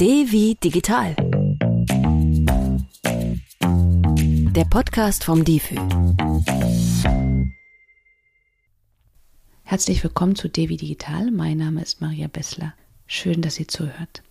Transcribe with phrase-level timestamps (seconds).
[0.00, 1.16] D wie digital.
[4.54, 5.74] Der Podcast vom DIFÜ.
[9.64, 11.32] Herzlich willkommen zu Devi Digital.
[11.32, 12.74] Mein Name ist Maria Bessler.
[13.08, 14.22] Schön, dass ihr zuhört.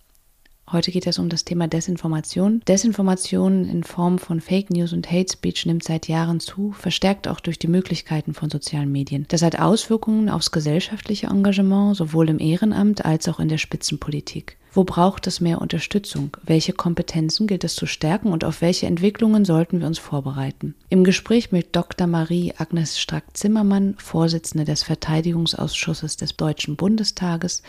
[0.72, 2.62] Heute geht es um das Thema Desinformation.
[2.66, 7.40] Desinformation in Form von Fake News und Hate Speech nimmt seit Jahren zu, verstärkt auch
[7.40, 9.26] durch die Möglichkeiten von sozialen Medien.
[9.28, 14.56] Das hat Auswirkungen aufs gesellschaftliche Engagement, sowohl im Ehrenamt als auch in der Spitzenpolitik.
[14.70, 16.36] Wo braucht es mehr Unterstützung?
[16.44, 20.74] Welche Kompetenzen gilt es zu stärken und auf welche Entwicklungen sollten wir uns vorbereiten?
[20.90, 22.06] Im Gespräch mit Dr.
[22.06, 27.62] Marie Agnes Strack-Zimmermann, Vorsitzende des Verteidigungsausschusses des Deutschen Bundestages,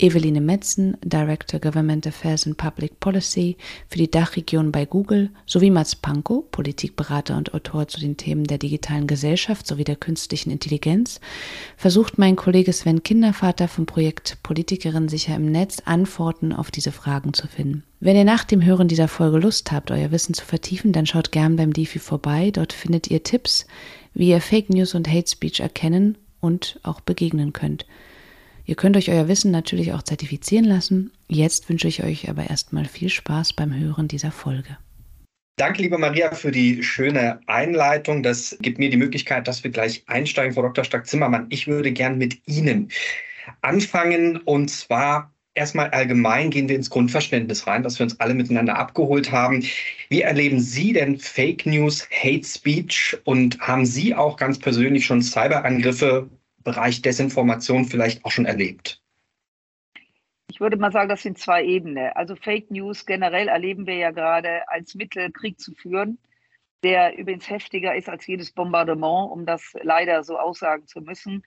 [0.00, 3.56] Eveline Metzen, Director Government Affairs and Public Policy
[3.88, 8.58] für die Dachregion bei Google, sowie Mats Pankow, Politikberater und Autor zu den Themen der
[8.58, 11.20] digitalen Gesellschaft sowie der künstlichen Intelligenz,
[11.76, 16.92] versucht mein Kollege Sven Kindervater vom Projekt Politikerin sicher im Netz Antworten Antworten auf diese
[16.92, 17.84] Fragen zu finden.
[18.00, 21.32] Wenn ihr nach dem Hören dieser Folge Lust habt, euer Wissen zu vertiefen, dann schaut
[21.32, 22.50] gern beim DeFi vorbei.
[22.50, 23.66] Dort findet ihr Tipps,
[24.14, 27.86] wie ihr Fake News und Hate Speech erkennen und auch begegnen könnt.
[28.64, 31.12] Ihr könnt euch euer Wissen natürlich auch zertifizieren lassen.
[31.28, 34.78] Jetzt wünsche ich euch aber erstmal viel Spaß beim Hören dieser Folge.
[35.56, 38.22] Danke, liebe Maria, für die schöne Einleitung.
[38.22, 40.84] Das gibt mir die Möglichkeit, dass wir gleich einsteigen, Frau Dr.
[40.84, 41.46] Stark-Zimmermann.
[41.50, 42.90] Ich würde gern mit Ihnen
[43.60, 48.78] anfangen und zwar erstmal allgemein gehen wir ins Grundverständnis rein, dass wir uns alle miteinander
[48.78, 49.64] abgeholt haben.
[50.08, 55.22] Wie erleben Sie denn Fake News, Hate Speech und haben Sie auch ganz persönlich schon
[55.22, 56.28] Cyberangriffe,
[56.62, 59.02] Bereich Desinformation vielleicht auch schon erlebt?
[60.50, 62.10] Ich würde mal sagen, das sind zwei Ebenen.
[62.14, 66.18] Also Fake News generell erleben wir ja gerade als Mittel, Krieg zu führen,
[66.82, 71.44] der übrigens heftiger ist als jedes Bombardement, um das leider so aussagen zu müssen.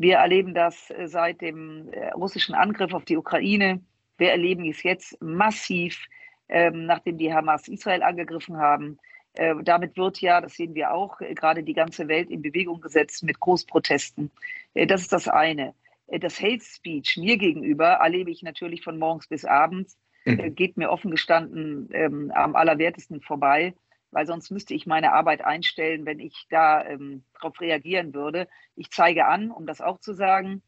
[0.00, 3.82] Wir erleben das äh, seit dem äh, russischen Angriff auf die Ukraine.
[4.16, 6.06] Wir erleben es jetzt massiv,
[6.48, 8.98] ähm, nachdem die Hamas Israel angegriffen haben.
[9.34, 13.22] Äh, damit wird ja, das sehen wir auch, gerade die ganze Welt in Bewegung gesetzt
[13.24, 14.30] mit Großprotesten.
[14.74, 15.74] das ist das eine.
[16.06, 20.54] Das Hate Speech mir gegenüber erlebe ich natürlich von morgens bis abends, mhm.
[20.54, 23.74] geht mir offen gestanden ähm, am allerwertesten vorbei
[24.10, 28.48] weil sonst müsste ich meine Arbeit einstellen, wenn ich da ähm, darauf reagieren würde.
[28.76, 30.62] Ich zeige an, um das auch zu sagen,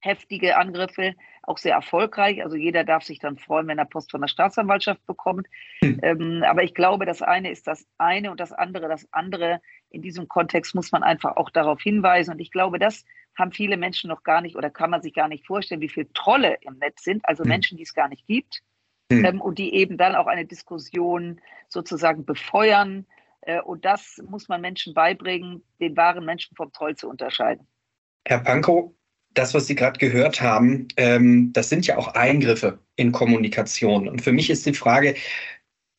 [0.00, 2.42] heftige Angriffe, auch sehr erfolgreich.
[2.42, 5.46] Also jeder darf sich dann freuen, wenn er Post von der Staatsanwaltschaft bekommt.
[5.80, 5.98] Hm.
[6.02, 9.60] Ähm, aber ich glaube, das eine ist das eine und das andere das andere.
[9.90, 12.32] In diesem Kontext muss man einfach auch darauf hinweisen.
[12.32, 13.04] Und ich glaube, das
[13.36, 16.12] haben viele Menschen noch gar nicht oder kann man sich gar nicht vorstellen, wie viele
[16.12, 17.48] Trolle im Netz sind, also hm.
[17.48, 18.62] Menschen, die es gar nicht gibt
[19.10, 19.24] mhm.
[19.24, 23.06] ähm, und die eben dann auch eine Diskussion sozusagen befeuern.
[23.42, 27.66] Äh, und das muss man Menschen beibringen, den wahren Menschen vom Troll zu unterscheiden.
[28.26, 28.92] Herr Pankow,
[29.34, 34.08] das, was Sie gerade gehört haben, ähm, das sind ja auch Eingriffe in Kommunikation.
[34.08, 35.14] Und für mich ist die Frage,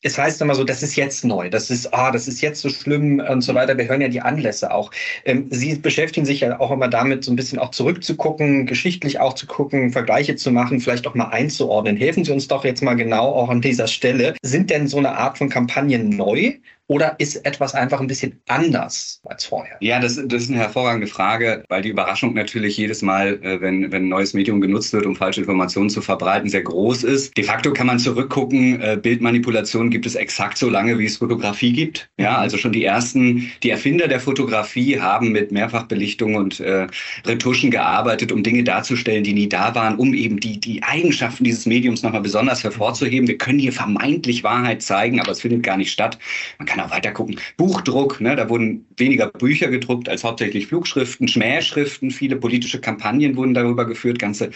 [0.02, 2.68] es heißt immer so, das ist jetzt neu, das ist, ah, das ist jetzt so
[2.68, 3.76] schlimm und so weiter.
[3.76, 4.90] Wir hören ja die Anlässe auch.
[5.24, 9.34] Ähm, Sie beschäftigen sich ja auch immer damit, so ein bisschen auch zurückzugucken, geschichtlich auch
[9.34, 11.96] zu gucken, Vergleiche zu machen, vielleicht auch mal einzuordnen.
[11.96, 14.34] Helfen Sie uns doch jetzt mal genau auch an dieser Stelle.
[14.42, 16.54] Sind denn so eine Art von Kampagnen neu
[16.88, 19.76] oder ist etwas einfach ein bisschen anders als vorher?
[19.80, 23.90] Ja, das, das ist eine hervorragende Frage, weil die Überraschung natürlich jedes Mal, äh, wenn,
[23.90, 27.36] wenn ein neues Medium genutzt wird, um falsche Informationen zu verbreiten, sehr groß ist.
[27.36, 31.72] De facto kann man zurückgucken, äh, Bildmanipulation gibt es exakt so lange, wie es Fotografie
[31.72, 32.08] gibt.
[32.18, 32.36] Ja, mhm.
[32.38, 36.86] also schon die ersten, die Erfinder der Fotografie haben mit Mehrfachbelichtung und äh,
[37.24, 41.66] Retuschen gearbeitet, um Dinge darzustellen, die nie da waren, um eben die, die Eigenschaften dieses
[41.66, 43.26] Mediums nochmal besonders hervorzuheben.
[43.26, 46.18] Wir können hier vermeintlich Wahrheit zeigen, aber es findet gar nicht statt.
[46.58, 47.40] Man kann kann auch weiter gucken.
[47.56, 53.54] Buchdruck, ne, da wurden weniger Bücher gedruckt als hauptsächlich Flugschriften, Schmähschriften, viele politische Kampagnen wurden
[53.54, 54.50] darüber geführt, ganze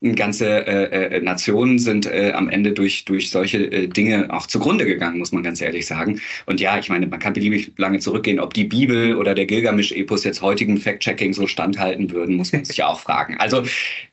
[0.00, 4.86] ganze äh, äh, Nationen sind äh, am Ende durch, durch solche äh, Dinge auch zugrunde
[4.86, 6.20] gegangen, muss man ganz ehrlich sagen.
[6.46, 10.24] Und ja, ich meine, man kann beliebig lange zurückgehen, ob die Bibel oder der Gilgamesch-Epos
[10.24, 13.36] jetzt heutigen Fact-Checking so standhalten würden, muss man sich ja auch fragen.
[13.38, 13.62] Also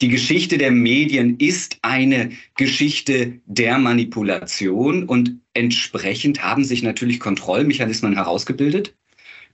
[0.02, 8.14] die Geschichte der Medien ist eine Geschichte der Manipulation und entsprechend haben sich natürlich Kontrollmechanismen
[8.14, 8.97] herausgebildet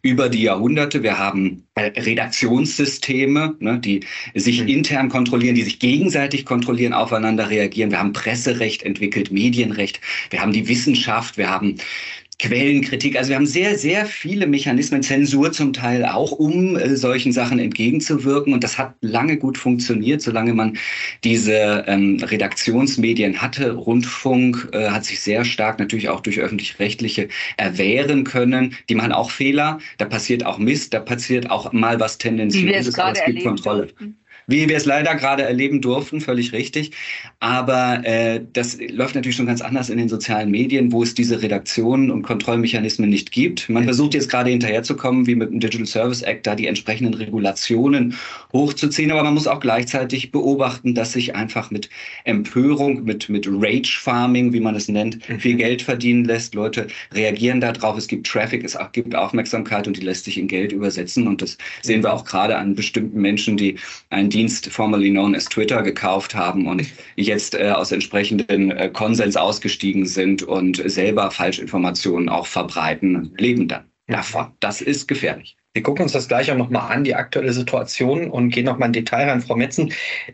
[0.03, 1.01] über die Jahrhunderte.
[1.01, 4.01] Wir haben äh, Redaktionssysteme, ne, die
[4.35, 4.67] sich mhm.
[4.67, 7.89] intern kontrollieren, die sich gegenseitig kontrollieren, aufeinander reagieren.
[7.89, 10.01] Wir haben Presserecht entwickelt, Medienrecht.
[10.29, 11.37] Wir haben die Wissenschaft.
[11.37, 11.77] Wir haben
[12.39, 13.17] Quellenkritik.
[13.17, 17.59] Also wir haben sehr, sehr viele Mechanismen, Zensur zum Teil auch, um äh, solchen Sachen
[17.59, 18.53] entgegenzuwirken.
[18.53, 20.77] Und das hat lange gut funktioniert, solange man
[21.23, 23.71] diese ähm, Redaktionsmedien hatte.
[23.71, 28.75] Rundfunk äh, hat sich sehr stark natürlich auch durch öffentlich-rechtliche erwehren können.
[28.89, 33.17] Die machen auch Fehler, da passiert auch Mist, da passiert auch mal was tendenziöses, aber
[33.17, 33.87] es gibt Kontrolle.
[33.87, 34.22] Dürften.
[34.47, 36.91] Wie wir es leider gerade erleben durften, völlig richtig.
[37.39, 41.41] Aber äh, das läuft natürlich schon ganz anders in den sozialen Medien, wo es diese
[41.41, 43.69] Redaktionen und Kontrollmechanismen nicht gibt.
[43.69, 48.15] Man versucht jetzt gerade hinterherzukommen, wie mit dem Digital Service Act, da die entsprechenden Regulationen
[48.51, 49.11] hochzuziehen.
[49.11, 51.89] Aber man muss auch gleichzeitig beobachten, dass sich einfach mit
[52.23, 55.39] Empörung, mit, mit Rage Farming, wie man es nennt, mhm.
[55.39, 56.55] viel Geld verdienen lässt.
[56.55, 57.97] Leute reagieren darauf.
[57.97, 61.27] Es gibt Traffic, es gibt Aufmerksamkeit und die lässt sich in Geld übersetzen.
[61.27, 63.75] Und das sehen wir auch gerade an bestimmten Menschen, die
[64.09, 66.85] einen Dienst, formerly known as Twitter, gekauft haben und
[67.15, 73.85] jetzt äh, aus entsprechenden äh, Konsens ausgestiegen sind und selber Falschinformationen auch verbreiten, leben dann
[74.07, 74.47] davon.
[74.59, 75.55] Das ist gefährlich.
[75.75, 78.93] Wir gucken uns das gleich auch nochmal an, die aktuelle Situation und gehen nochmal in
[78.93, 79.41] Detail rein.
[79.41, 79.91] Frau Metzen,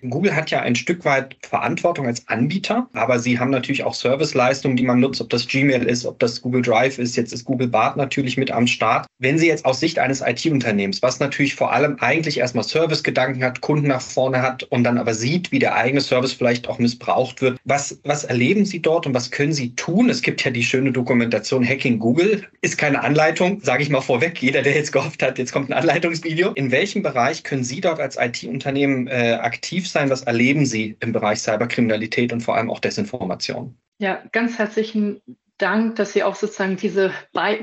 [0.09, 4.75] Google hat ja ein Stück weit Verantwortung als Anbieter, aber sie haben natürlich auch Serviceleistungen,
[4.75, 7.69] die man nutzt, ob das Gmail ist, ob das Google Drive ist, jetzt ist Google
[7.69, 9.07] Bart natürlich mit am Start.
[9.19, 13.62] Wenn Sie jetzt aus Sicht eines IT-Unternehmens, was natürlich vor allem eigentlich erstmal Servicegedanken hat,
[13.62, 17.41] Kunden nach vorne hat und dann aber sieht, wie der eigene Service vielleicht auch missbraucht
[17.41, 20.09] wird, was, was erleben Sie dort und was können Sie tun?
[20.09, 24.41] Es gibt ja die schöne Dokumentation Hacking Google, ist keine Anleitung, sage ich mal vorweg.
[24.41, 26.52] Jeder, der jetzt gehofft hat, hat, jetzt kommt ein Anleitungsvideo.
[26.52, 30.10] In welchem Bereich können Sie dort als IT-Unternehmen äh, aktiv sein?
[30.10, 33.78] Was erleben Sie im Bereich Cyberkriminalität und vor allem auch Desinformation?
[34.00, 35.22] Ja, ganz herzlichen
[35.60, 37.12] Dank, dass Sie auch sozusagen diese,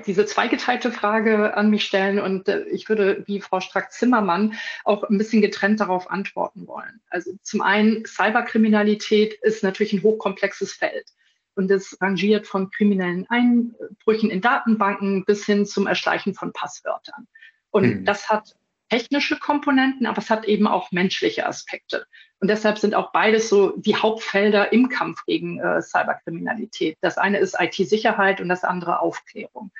[0.06, 2.18] diese zweigeteilte Frage an mich stellen.
[2.18, 4.54] Und äh, ich würde, wie Frau Strack-Zimmermann,
[4.84, 7.00] auch ein bisschen getrennt darauf antworten wollen.
[7.08, 11.06] Also zum einen, Cyberkriminalität ist natürlich ein hochkomplexes Feld.
[11.54, 17.26] Und es rangiert von kriminellen Einbrüchen in Datenbanken bis hin zum Erschleichen von Passwörtern.
[17.76, 18.04] Und mhm.
[18.06, 18.54] das hat
[18.88, 22.06] technische Komponenten, aber es hat eben auch menschliche Aspekte.
[22.40, 26.96] Und deshalb sind auch beides so die Hauptfelder im Kampf gegen äh, Cyberkriminalität.
[27.02, 29.72] Das eine ist IT-Sicherheit und das andere Aufklärung.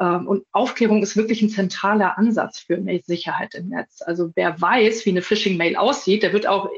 [0.00, 4.02] Ähm, und Aufklärung ist wirklich ein zentraler Ansatz für Sicherheit im Netz.
[4.02, 6.70] Also wer weiß, wie eine Phishing-Mail aussieht, der wird auch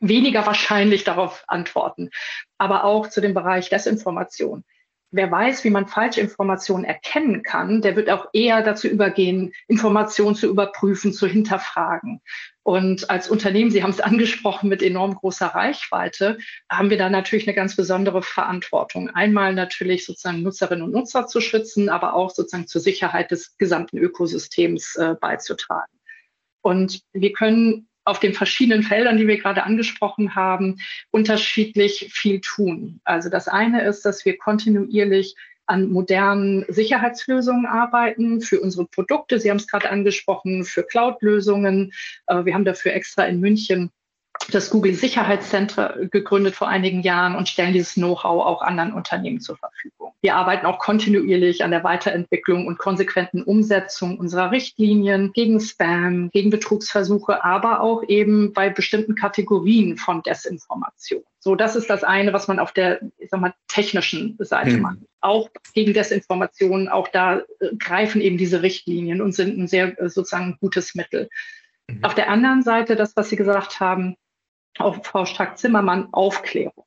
[0.00, 2.08] weniger wahrscheinlich darauf antworten.
[2.56, 4.64] Aber auch zu dem Bereich Desinformation
[5.10, 10.48] wer weiß, wie man Falschinformationen erkennen kann, der wird auch eher dazu übergehen, Informationen zu
[10.48, 12.20] überprüfen, zu hinterfragen.
[12.62, 16.38] Und als Unternehmen, Sie haben es angesprochen, mit enorm großer Reichweite,
[16.70, 19.08] haben wir da natürlich eine ganz besondere Verantwortung.
[19.10, 23.98] Einmal natürlich sozusagen Nutzerinnen und Nutzer zu schützen, aber auch sozusagen zur Sicherheit des gesamten
[23.98, 25.92] Ökosystems äh, beizutragen.
[26.62, 30.78] Und wir können auf den verschiedenen Feldern, die wir gerade angesprochen haben,
[31.10, 33.00] unterschiedlich viel tun.
[33.04, 35.34] Also das eine ist, dass wir kontinuierlich
[35.66, 39.40] an modernen Sicherheitslösungen arbeiten für unsere Produkte.
[39.40, 41.92] Sie haben es gerade angesprochen, für Cloud-Lösungen.
[42.28, 43.90] Äh, wir haben dafür extra in München
[44.52, 49.56] das Google Sicherheitscenter gegründet vor einigen Jahren und stellen dieses Know-how auch anderen Unternehmen zur
[49.56, 50.12] Verfügung.
[50.22, 56.50] Wir arbeiten auch kontinuierlich an der Weiterentwicklung und konsequenten Umsetzung unserer Richtlinien gegen Spam, gegen
[56.50, 61.22] Betrugsversuche, aber auch eben bei bestimmten Kategorien von Desinformation.
[61.38, 64.80] So, das ist das eine, was man auf der, ich sag mal, technischen Seite hm.
[64.80, 64.98] macht.
[65.20, 70.08] Auch gegen Desinformation, auch da äh, greifen eben diese Richtlinien und sind ein sehr äh,
[70.08, 71.28] sozusagen gutes Mittel.
[71.88, 72.04] Mhm.
[72.04, 74.16] Auf der anderen Seite, das, was Sie gesagt haben,
[74.78, 76.84] auch Frau Strack-Zimmermann, Aufklärung.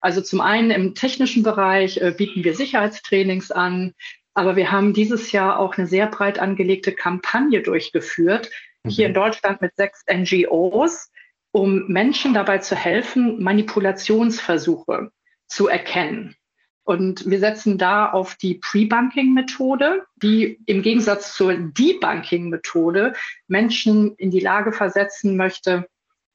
[0.00, 3.94] Also zum einen im technischen Bereich äh, bieten wir Sicherheitstrainings an,
[4.34, 8.50] aber wir haben dieses Jahr auch eine sehr breit angelegte Kampagne durchgeführt,
[8.82, 8.90] mhm.
[8.90, 11.10] hier in Deutschland mit sechs NGOs,
[11.52, 15.10] um Menschen dabei zu helfen, Manipulationsversuche
[15.46, 16.34] zu erkennen.
[16.82, 23.14] Und wir setzen da auf die Pre-Banking-Methode, die im Gegensatz zur Debunking-Methode
[23.46, 25.86] Menschen in die Lage versetzen möchte,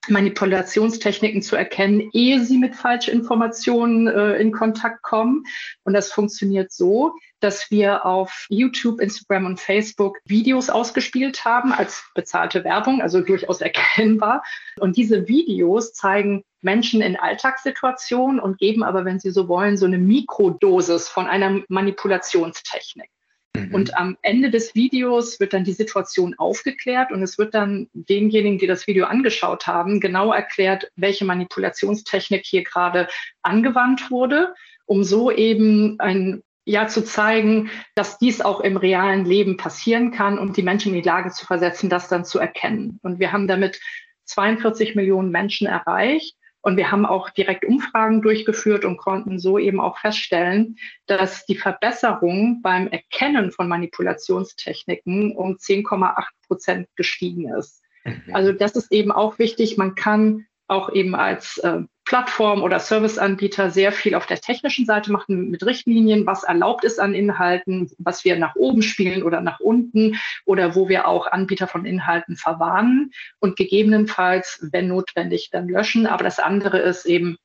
[0.09, 5.43] Manipulationstechniken zu erkennen, ehe sie mit Falschinformationen äh, in Kontakt kommen.
[5.83, 12.03] Und das funktioniert so, dass wir auf YouTube, Instagram und Facebook Videos ausgespielt haben als
[12.13, 14.43] bezahlte Werbung, also durchaus erkennbar.
[14.79, 19.85] Und diese Videos zeigen Menschen in Alltagssituationen und geben aber, wenn Sie so wollen, so
[19.85, 23.09] eine Mikrodosis von einer Manipulationstechnik.
[23.55, 23.73] Mhm.
[23.73, 28.57] Und am Ende des Videos wird dann die Situation aufgeklärt und es wird dann denjenigen,
[28.57, 33.07] die das Video angeschaut haben, genau erklärt, welche Manipulationstechnik hier gerade
[33.41, 34.53] angewandt wurde,
[34.85, 40.37] um so eben ein ja zu zeigen, dass dies auch im realen Leben passieren kann
[40.37, 42.99] und die Menschen in die Lage zu versetzen, das dann zu erkennen.
[43.01, 43.79] Und wir haben damit
[44.25, 49.79] 42 Millionen Menschen erreicht und wir haben auch direkt Umfragen durchgeführt und konnten so eben
[49.79, 57.81] auch feststellen, dass die Verbesserung beim Erkennen von Manipulationstechniken um 10,8 Prozent gestiegen ist.
[58.03, 58.23] Mhm.
[58.33, 59.77] Also das ist eben auch wichtig.
[59.77, 65.11] Man kann auch eben als äh, Plattform oder Serviceanbieter sehr viel auf der technischen Seite
[65.11, 69.59] machen mit Richtlinien, was erlaubt ist an Inhalten, was wir nach oben spielen oder nach
[69.59, 76.07] unten oder wo wir auch Anbieter von Inhalten verwarnen und gegebenenfalls, wenn notwendig, dann löschen.
[76.07, 77.37] Aber das andere ist eben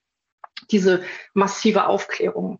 [0.71, 1.03] diese
[1.35, 2.59] massive Aufklärung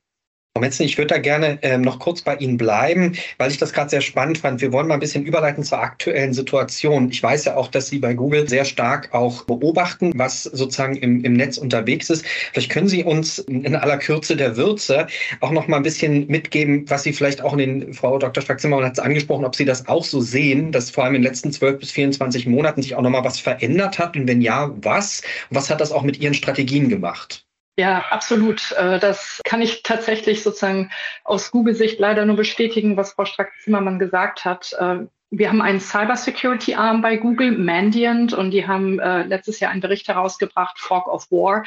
[0.57, 3.73] Frau Metzen, ich würde da gerne ähm, noch kurz bei Ihnen bleiben, weil ich das
[3.73, 4.61] gerade sehr spannend fand.
[4.61, 7.11] Wir wollen mal ein bisschen überleiten zur aktuellen Situation.
[7.11, 11.25] Ich weiß ja auch, dass Sie bei Google sehr stark auch beobachten, was sozusagen im,
[11.25, 12.25] im Netz unterwegs ist.
[12.53, 15.09] Vielleicht können Sie uns in aller Kürze der Würze
[15.41, 18.41] auch noch mal ein bisschen mitgeben, was Sie vielleicht auch in den, Frau Dr.
[18.41, 21.29] Stark-Zimmermann hat es angesprochen, ob Sie das auch so sehen, dass vor allem in den
[21.29, 24.73] letzten 12 bis 24 Monaten sich auch noch mal was verändert hat und wenn ja,
[24.83, 25.21] was?
[25.51, 27.45] was hat das auch mit Ihren Strategien gemacht?
[27.77, 28.73] Ja, absolut.
[28.73, 30.91] Äh, das kann ich tatsächlich sozusagen
[31.25, 34.73] aus Google-Sicht leider nur bestätigen, was Frau Strack-Zimmermann gesagt hat.
[34.79, 39.81] Äh, wir haben einen Cybersecurity-Arm bei Google, Mandiant, und die haben äh, letztes Jahr einen
[39.81, 41.65] Bericht herausgebracht, Fog of War,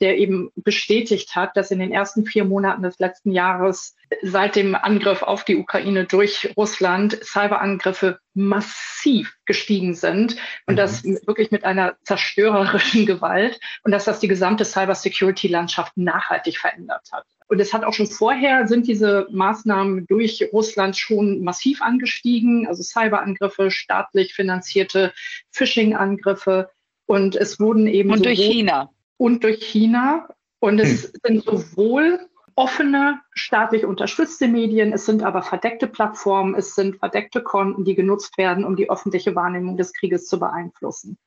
[0.00, 4.74] der eben bestätigt hat, dass in den ersten vier Monaten des letzten Jahres seit dem
[4.74, 10.36] Angriff auf die Ukraine durch Russland Cyberangriffe massiv gestiegen sind
[10.66, 10.78] und mhm.
[10.78, 17.24] das wirklich mit einer zerstörerischen Gewalt und dass das die gesamte Cybersecurity-Landschaft nachhaltig verändert hat.
[17.46, 22.82] Und es hat auch schon vorher sind diese Maßnahmen durch Russland schon massiv angestiegen, also
[22.82, 25.12] Cyberangriffe, staatlich finanzierte
[25.50, 26.70] Phishing-Angriffe.
[27.06, 28.10] Und es wurden eben.
[28.10, 30.28] Und durch China und durch China.
[30.58, 31.10] Und es hm.
[31.22, 32.20] sind sowohl
[32.56, 38.38] offene, staatlich unterstützte Medien, es sind aber verdeckte Plattformen, es sind verdeckte Konten, die genutzt
[38.38, 41.18] werden, um die öffentliche Wahrnehmung des Krieges zu beeinflussen.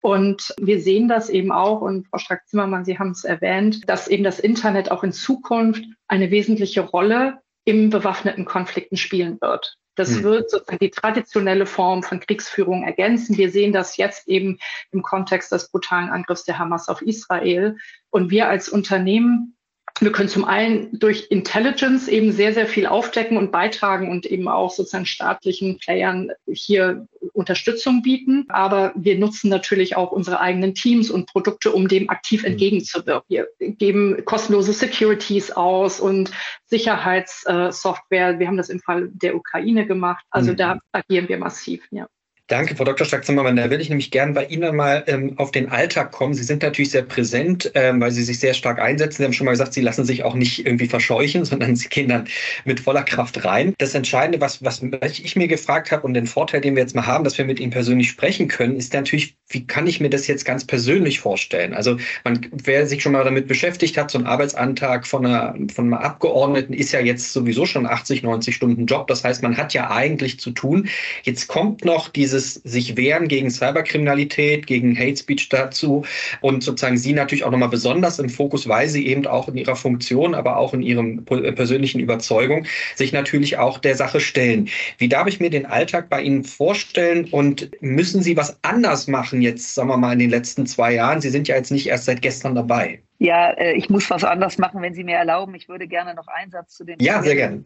[0.00, 4.24] Und wir sehen das eben auch, und Frau Strack-Zimmermann, Sie haben es erwähnt, dass eben
[4.24, 9.78] das Internet auch in Zukunft eine wesentliche Rolle im bewaffneten Konflikten spielen wird.
[9.94, 10.22] Das hm.
[10.24, 13.36] wird sozusagen die traditionelle Form von Kriegsführung ergänzen.
[13.36, 14.58] Wir sehen das jetzt eben
[14.90, 17.76] im Kontext des brutalen Angriffs der Hamas auf Israel.
[18.10, 19.53] Und wir als Unternehmen
[20.00, 24.48] wir können zum einen durch Intelligence eben sehr, sehr viel aufdecken und beitragen und eben
[24.48, 28.46] auch sozusagen staatlichen Playern hier Unterstützung bieten.
[28.48, 32.48] Aber wir nutzen natürlich auch unsere eigenen Teams und Produkte, um dem aktiv mhm.
[32.48, 33.24] entgegenzuwirken.
[33.28, 36.32] Wir geben kostenlose Securities aus und
[36.66, 38.40] Sicherheitssoftware.
[38.40, 40.24] Wir haben das im Fall der Ukraine gemacht.
[40.30, 40.56] Also mhm.
[40.56, 42.08] da agieren wir massiv, ja.
[42.48, 43.06] Danke, Frau Dr.
[43.06, 43.56] Stark-Zimmermann.
[43.56, 46.34] Da will ich nämlich gerne bei Ihnen mal ähm, auf den Alltag kommen.
[46.34, 49.16] Sie sind natürlich sehr präsent, ähm, weil Sie sich sehr stark einsetzen.
[49.16, 52.08] Sie haben schon mal gesagt, Sie lassen sich auch nicht irgendwie verscheuchen, sondern Sie gehen
[52.08, 52.28] dann
[52.66, 53.72] mit voller Kraft rein.
[53.78, 57.06] Das Entscheidende, was, was ich mir gefragt habe und den Vorteil, den wir jetzt mal
[57.06, 60.26] haben, dass wir mit Ihnen persönlich sprechen können, ist natürlich, wie kann ich mir das
[60.26, 61.72] jetzt ganz persönlich vorstellen?
[61.72, 65.86] Also man, wer sich schon mal damit beschäftigt hat, so ein Arbeitsantrag von, einer, von
[65.86, 69.06] einem Abgeordneten ist ja jetzt sowieso schon 80, 90 Stunden Job.
[69.06, 70.90] Das heißt, man hat ja eigentlich zu tun.
[71.22, 76.04] Jetzt kommt noch diese dieses sich wehren gegen Cyberkriminalität, gegen Hate Speech dazu
[76.40, 79.76] und sozusagen Sie natürlich auch nochmal besonders im Fokus, weil Sie eben auch in Ihrer
[79.76, 84.68] Funktion, aber auch in Ihrem persönlichen Überzeugung sich natürlich auch der Sache stellen.
[84.98, 89.40] Wie darf ich mir den Alltag bei Ihnen vorstellen und müssen Sie was anders machen
[89.40, 91.20] jetzt, sagen wir mal, in den letzten zwei Jahren?
[91.20, 93.00] Sie sind ja jetzt nicht erst seit gestern dabei.
[93.18, 95.54] Ja, äh, ich muss was anders machen, wenn Sie mir erlauben.
[95.54, 97.64] Ich würde gerne noch einen Satz zu dem ja, gerne.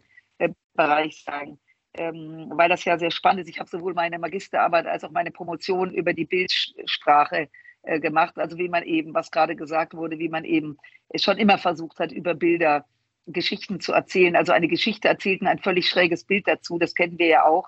[0.75, 1.59] Bereich sagen
[1.93, 3.49] ähm, weil das ja sehr spannend ist.
[3.49, 7.49] Ich habe sowohl meine Magisterarbeit als auch meine Promotion über die Bildsprache
[7.83, 8.37] äh, gemacht.
[8.37, 10.77] Also wie man eben, was gerade gesagt wurde, wie man eben
[11.15, 12.85] schon immer versucht hat, über Bilder
[13.31, 14.35] Geschichten zu erzählen.
[14.35, 16.77] Also eine Geschichte erzählt ein völlig schräges Bild dazu.
[16.77, 17.67] Das kennen wir ja auch.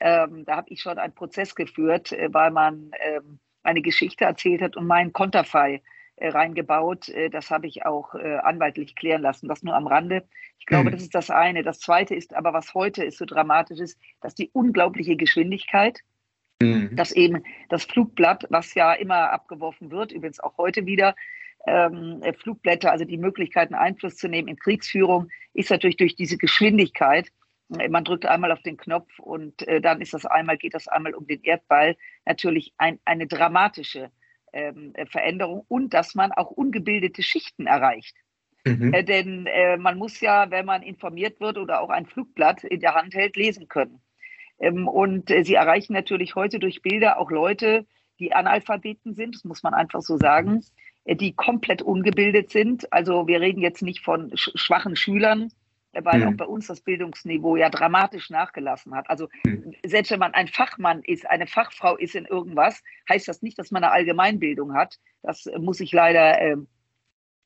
[0.00, 4.62] Ähm, da habe ich schon einen Prozess geführt, äh, weil man ähm, eine Geschichte erzählt
[4.62, 5.82] hat und meinen Konterfei
[6.20, 7.08] reingebaut.
[7.08, 9.48] Äh, das habe ich auch äh, anwaltlich klären lassen.
[9.48, 10.24] Das nur am Rande.
[10.58, 10.92] Ich glaube, mhm.
[10.92, 11.62] das ist das eine.
[11.62, 16.00] Das zweite ist aber, was heute ist so dramatisch ist, dass die unglaubliche Geschwindigkeit,
[16.60, 16.94] mhm.
[16.94, 21.14] dass eben das Flugblatt, was ja immer abgeworfen wird, übrigens auch heute wieder,
[21.66, 27.28] ähm, Flugblätter, also die Möglichkeiten, Einfluss zu nehmen in Kriegsführung, ist natürlich durch diese Geschwindigkeit.
[27.68, 31.14] Man drückt einmal auf den Knopf und äh, dann ist das einmal, geht das einmal
[31.14, 31.96] um den Erdball.
[32.24, 34.10] Natürlich ein, eine dramatische
[34.52, 38.16] ähm, Veränderung und dass man auch ungebildete Schichten erreicht.
[38.64, 38.92] Mhm.
[38.92, 42.80] Äh, denn äh, man muss ja, wenn man informiert wird oder auch ein Flugblatt in
[42.80, 44.00] der Hand hält, lesen können.
[44.58, 47.86] Ähm, und äh, sie erreichen natürlich heute durch Bilder auch Leute,
[48.18, 50.64] die Analphabeten sind, das muss man einfach so sagen,
[51.04, 52.92] äh, die komplett ungebildet sind.
[52.92, 55.52] Also wir reden jetzt nicht von sch schwachen Schülern,
[55.92, 56.28] weil mhm.
[56.28, 59.08] auch bei uns das Bildungsniveau ja dramatisch nachgelassen hat.
[59.08, 59.74] Also mhm.
[59.84, 63.70] selbst wenn man ein Fachmann ist, eine Fachfrau ist in irgendwas, heißt das nicht, dass
[63.70, 64.98] man eine Allgemeinbildung hat.
[65.22, 66.56] Das muss ich leider äh,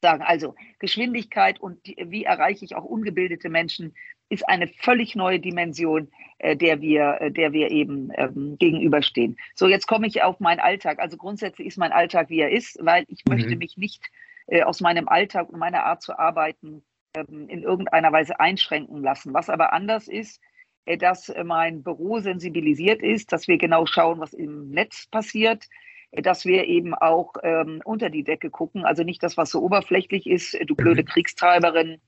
[0.03, 0.23] sagen.
[0.23, 3.95] Also Geschwindigkeit und wie erreiche ich auch ungebildete Menschen,
[4.29, 9.37] ist eine völlig neue Dimension, äh, der wir, äh, der wir eben ähm, gegenüberstehen.
[9.55, 10.99] So, jetzt komme ich auf meinen Alltag.
[10.99, 13.35] Also grundsätzlich ist mein Alltag, wie er ist, weil ich mhm.
[13.35, 14.05] möchte mich nicht
[14.47, 16.83] äh, aus meinem Alltag und meiner Art zu arbeiten
[17.15, 19.35] in irgendeiner Weise einschränken lassen.
[19.35, 20.41] Was aber anders ist,
[20.85, 25.69] äh, dass mein Büro sensibilisiert ist, dass wir genau schauen, was im Netz passiert,
[26.13, 28.85] äh, dass wir eben auch ähm, unter die Decke gucken.
[28.85, 31.07] Also nicht das, was so oberflächlich ist, du blöde mhm.
[31.07, 32.01] Kriegstreiberin,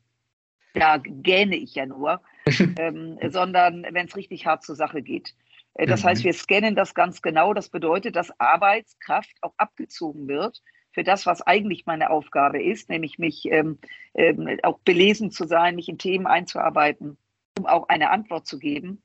[0.73, 2.23] da gähne ich ja nur,
[2.79, 5.35] ähm, sondern wenn es richtig hart zur Sache geht.
[5.75, 6.09] Äh, das mhm.
[6.09, 7.53] heißt, wir scannen das ganz genau.
[7.53, 10.63] Das bedeutet, dass Arbeitskraft auch abgezogen wird
[10.95, 13.79] für das, was eigentlich meine Aufgabe ist, nämlich mich ähm,
[14.15, 17.19] ähm, auch belesen zu sein, mich in Themen einzuarbeiten,
[17.59, 19.03] um auch eine Antwort zu geben,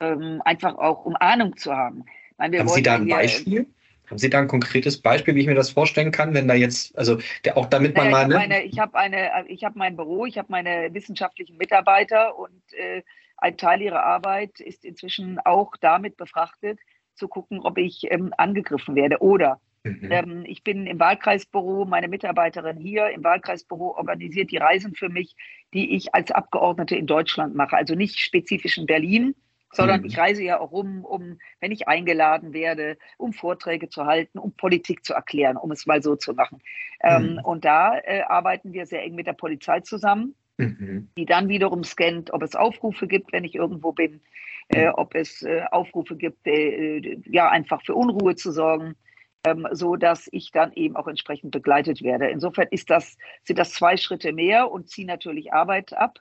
[0.00, 2.04] ähm, einfach auch um Ahnung zu haben.
[2.38, 3.66] Meine, haben Sie da ein hier, Beispiel?
[4.08, 6.96] Haben Sie da ein konkretes Beispiel, wie ich mir das vorstellen kann, wenn da jetzt,
[6.96, 8.48] also der, auch damit man naja, mal.
[8.48, 8.62] Ne?
[8.62, 13.02] Ich habe eine, ich habe mein Büro, ich habe meine wissenschaftlichen Mitarbeiter und äh,
[13.36, 16.78] ein Teil ihrer Arbeit ist inzwischen auch damit befrachtet,
[17.14, 19.20] zu gucken, ob ich ähm, angegriffen werde.
[19.20, 20.08] Oder mhm.
[20.10, 25.34] ähm, ich bin im Wahlkreisbüro, meine Mitarbeiterin hier im Wahlkreisbüro organisiert die Reisen für mich,
[25.74, 27.76] die ich als Abgeordnete in Deutschland mache.
[27.76, 29.34] Also nicht spezifisch in Berlin,
[29.72, 30.06] sondern mhm.
[30.06, 34.52] ich reise ja auch rum, um, wenn ich eingeladen werde, um Vorträge zu halten, um
[34.52, 36.62] Politik zu erklären, um es mal so zu machen.
[37.02, 37.38] Ähm, mhm.
[37.44, 41.10] Und da äh, arbeiten wir sehr eng mit der Polizei zusammen, mhm.
[41.16, 44.20] die dann wiederum scannt, ob es Aufrufe gibt, wenn ich irgendwo bin,
[44.68, 48.94] äh, ob es äh, Aufrufe gibt, äh, ja, einfach für Unruhe zu sorgen.
[49.44, 52.28] Ähm, so dass ich dann eben auch entsprechend begleitet werde.
[52.28, 56.18] Insofern ist das, sind das zwei Schritte mehr und ziehen natürlich Arbeit ab.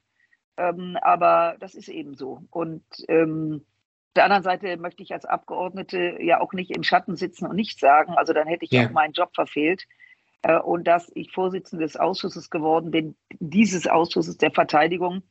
[0.58, 2.44] Ähm, aber das ist eben so.
[2.52, 7.16] Und ähm, auf der anderen Seite möchte ich als Abgeordnete ja auch nicht im Schatten
[7.16, 8.14] sitzen und nichts sagen.
[8.14, 8.86] Also dann hätte ich ja.
[8.86, 9.86] auch meinen Job verfehlt.
[10.44, 15.24] Äh, und dass ich Vorsitzende des Ausschusses geworden bin, dieses Ausschusses der Verteidigung.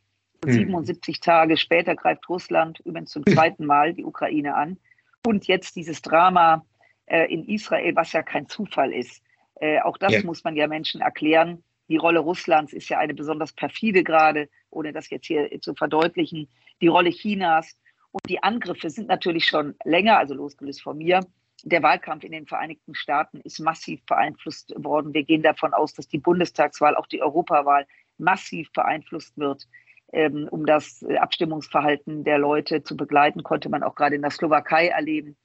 [0.45, 0.53] Hm.
[0.53, 4.79] 77 Tage später greift Russland übrigens zum zweiten Mal die Ukraine an.
[5.25, 6.65] Und jetzt dieses Drama
[7.07, 9.23] äh, in Israel, was ja kein Zufall ist.
[9.61, 10.23] Äh, auch das ja.
[10.23, 11.63] muss man ja Menschen erklären.
[11.89, 16.49] Die Rolle Russlands ist ja eine besonders perfide gerade, ohne das jetzt hier zu verdeutlichen.
[16.81, 17.77] Die Rolle Chinas
[18.11, 21.21] und die Angriffe sind natürlich schon länger, also losgelöst von mir.
[21.63, 25.15] Der Wahlkampf in den Vereinigten Staaten ist massiv beeinflusst worden.
[25.15, 27.87] Wir gehen davon aus, dass die Bundestagswahl, auch die Europawahl
[28.19, 29.67] massiv beeinflusst wird.
[30.13, 34.89] Ähm, um das Abstimmungsverhalten der Leute zu begleiten, konnte man auch gerade in der Slowakei
[34.89, 35.37] erleben.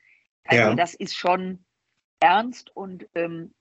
[0.45, 0.75] Also ja.
[0.75, 1.63] das ist schon
[2.19, 3.53] ernst und ähm,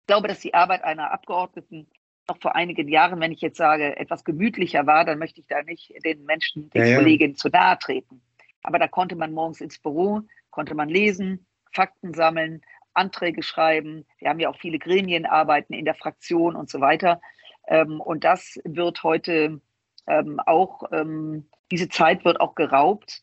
[0.00, 1.88] ich glaube, dass die Arbeit einer Abgeordneten
[2.28, 5.62] noch vor einigen Jahren, wenn ich jetzt sage, etwas gemütlicher war, dann möchte ich da
[5.62, 8.22] nicht den Menschen, den ja, Kolleginnen zu nahe treten.
[8.62, 12.62] Aber da konnte man morgens ins Büro, konnte man lesen, Fakten sammeln,
[12.94, 14.04] Anträge schreiben.
[14.18, 17.20] Wir haben ja auch viele Gremienarbeiten in der Fraktion und so weiter.
[17.68, 19.60] Ähm, und das wird heute
[20.06, 23.22] ähm, auch, ähm, diese Zeit wird auch geraubt,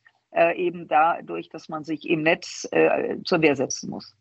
[0.56, 4.16] eben dadurch, dass man sich im Netz äh, zur Wehr setzen muss.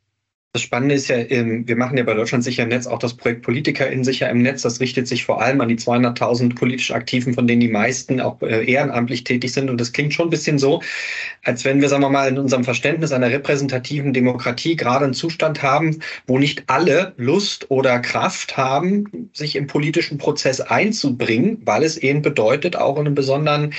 [0.57, 3.13] Das Spannende ist ja, ähm, wir machen ja bei Deutschland sicher im Netz auch das
[3.13, 4.63] Projekt Politiker in sicher im Netz.
[4.63, 8.41] Das richtet sich vor allem an die 200.000 politisch Aktiven, von denen die meisten auch
[8.41, 9.69] äh, ehrenamtlich tätig sind.
[9.69, 10.81] Und das klingt schon ein bisschen so,
[11.43, 15.63] als wenn wir, sagen wir mal, in unserem Verständnis einer repräsentativen Demokratie gerade einen Zustand
[15.63, 21.99] haben, wo nicht alle Lust oder Kraft haben, sich im politischen Prozess einzubringen, weil es
[21.99, 23.75] eben bedeutet, auch in einem besonderen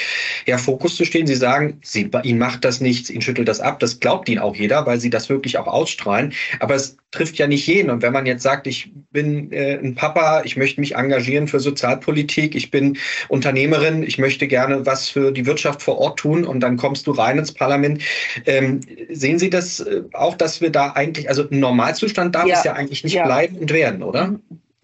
[0.45, 1.25] ja, Fokus zu stehen.
[1.25, 3.79] Sie sagen, sie, ihnen macht das nichts, ihnen schüttelt das ab.
[3.79, 6.33] Das glaubt ihnen auch jeder, weil sie das wirklich auch ausstrahlen.
[6.66, 7.89] Aber es trifft ja nicht jeden.
[7.89, 11.59] Und wenn man jetzt sagt, ich bin äh, ein Papa, ich möchte mich engagieren für
[11.59, 12.97] Sozialpolitik, ich bin
[13.29, 17.11] Unternehmerin, ich möchte gerne was für die Wirtschaft vor Ort tun und dann kommst du
[17.11, 18.03] rein ins Parlament.
[18.45, 22.57] Ähm, sehen Sie das äh, auch, dass wir da eigentlich, also ein Normalzustand darf ja,
[22.57, 23.25] es ja eigentlich nicht ja.
[23.25, 24.39] bleiben und werden, oder?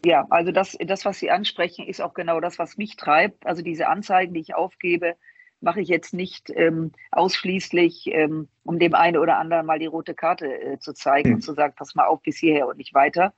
[0.06, 3.46] Ja, also das, das, was Sie ansprechen, ist auch genau das, was mich treibt.
[3.46, 5.16] Also diese Anzeigen, die ich aufgebe,
[5.64, 10.14] mache ich jetzt nicht ähm, ausschließlich, ähm, um dem einen oder anderen mal die rote
[10.14, 11.36] Karte äh, zu zeigen mhm.
[11.36, 13.34] und zu sagen, pass mal auf bis hierher und nicht weiter,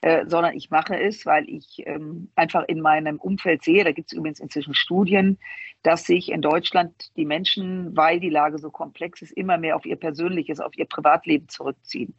[0.00, 4.10] äh, sondern ich mache es, weil ich ähm, einfach in meinem Umfeld sehe, da gibt
[4.10, 5.38] es übrigens inzwischen Studien,
[5.82, 9.86] dass sich in Deutschland die Menschen, weil die Lage so komplex ist, immer mehr auf
[9.86, 12.14] ihr persönliches, auf ihr Privatleben zurückziehen.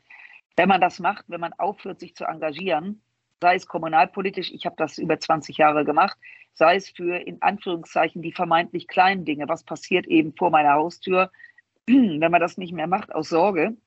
[0.55, 3.01] Wenn man das macht, wenn man aufhört, sich zu engagieren,
[3.41, 6.17] sei es kommunalpolitisch, ich habe das über 20 Jahre gemacht,
[6.53, 11.31] sei es für in Anführungszeichen die vermeintlich kleinen Dinge, was passiert eben vor meiner Haustür,
[11.87, 13.77] wenn man das nicht mehr macht aus Sorge,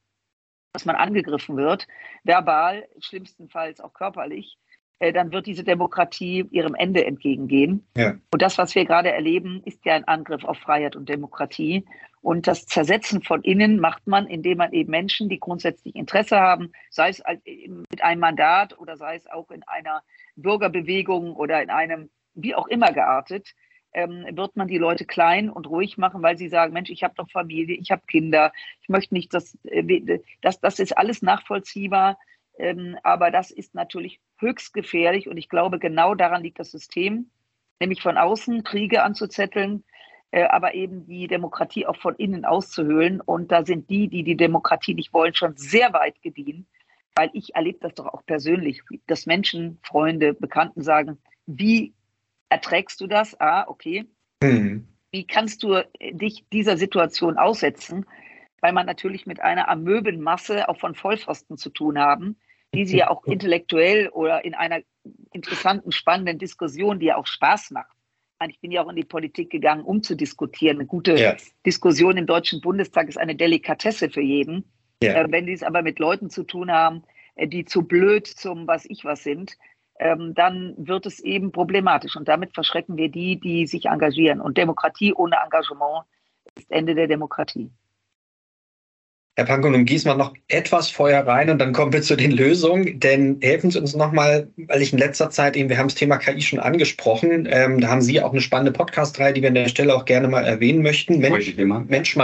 [0.72, 1.88] dass man angegriffen wird,
[2.22, 4.56] verbal, schlimmstenfalls auch körperlich,
[5.00, 7.84] äh, dann wird diese Demokratie ihrem Ende entgegengehen.
[7.96, 8.18] Ja.
[8.32, 11.84] Und das, was wir gerade erleben, ist ja ein Angriff auf Freiheit und Demokratie.
[12.22, 16.72] Und das Zersetzen von innen macht man, indem man eben Menschen, die grundsätzlich Interesse haben,
[16.90, 20.02] sei es mit einem Mandat oder sei es auch in einer
[20.37, 23.54] Bürgerbewegung oder in einem, wie auch immer geartet,
[23.92, 27.14] ähm, wird man die Leute klein und ruhig machen, weil sie sagen, Mensch, ich habe
[27.16, 28.52] doch Familie, ich habe Kinder,
[28.83, 32.18] ich möchte nicht, dass äh, das, das ist alles nachvollziehbar,
[32.59, 37.30] ähm, aber das ist natürlich höchst gefährlich und ich glaube, genau daran liegt das System,
[37.80, 39.89] nämlich von außen Kriege anzuzetteln, äh,
[40.32, 43.20] aber eben die Demokratie auch von innen auszuhöhlen.
[43.20, 46.66] Und da sind die, die die Demokratie nicht wollen, schon sehr weit gediehen,
[47.16, 51.94] weil ich erlebe das doch auch persönlich, dass Menschen, Freunde, Bekannten sagen, wie
[52.48, 53.38] erträgst du das?
[53.40, 54.06] Ah, okay.
[54.42, 54.86] Mhm.
[55.10, 58.06] Wie kannst du dich dieser Situation aussetzen?
[58.60, 62.36] Weil man natürlich mit einer Amöbenmasse auch von Vollpfosten zu tun haben,
[62.74, 64.80] die sie ja auch intellektuell oder in einer
[65.32, 67.96] interessanten, spannenden Diskussion, die ja auch Spaß macht.
[68.48, 70.79] Ich bin ja auch in die Politik gegangen, um zu diskutieren.
[70.79, 71.37] Eine gute ja.
[71.66, 74.64] Diskussion im Deutschen Bundestag ist eine Delikatesse für jeden.
[75.03, 75.14] Ja.
[75.14, 77.03] Äh, wenn die es aber mit Leuten zu tun haben,
[77.35, 79.57] äh, die zu blöd zum was ich was sind,
[79.98, 82.16] ähm, dann wird es eben problematisch.
[82.16, 84.40] Und damit verschrecken wir die, die sich engagieren.
[84.40, 86.07] Und Demokratie ohne Engagement
[86.57, 87.70] ist Ende der Demokratie.
[89.36, 92.32] Herr Pankow, nun gießen wir noch etwas Feuer rein und dann kommen wir zu den
[92.32, 92.98] Lösungen.
[92.98, 96.18] Denn helfen Sie uns nochmal, weil ich in letzter Zeit eben, wir haben das Thema
[96.18, 99.68] KI schon angesprochen, ähm, da haben Sie auch eine spannende Podcast-Reihe, die wir an der
[99.68, 101.20] Stelle auch gerne mal erwähnen möchten.
[101.20, 102.16] Mensch, Mensch,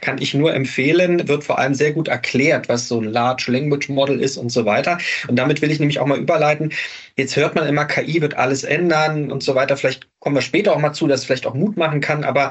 [0.00, 3.90] kann ich nur empfehlen, wird vor allem sehr gut erklärt, was so ein Large Language
[3.90, 4.98] Model ist und so weiter.
[5.28, 6.72] Und damit will ich nämlich auch mal überleiten.
[7.16, 9.76] Jetzt hört man immer, KI wird alles ändern und so weiter.
[9.76, 12.24] Vielleicht kommen wir später auch mal zu, dass es vielleicht auch Mut machen kann.
[12.24, 12.50] Aber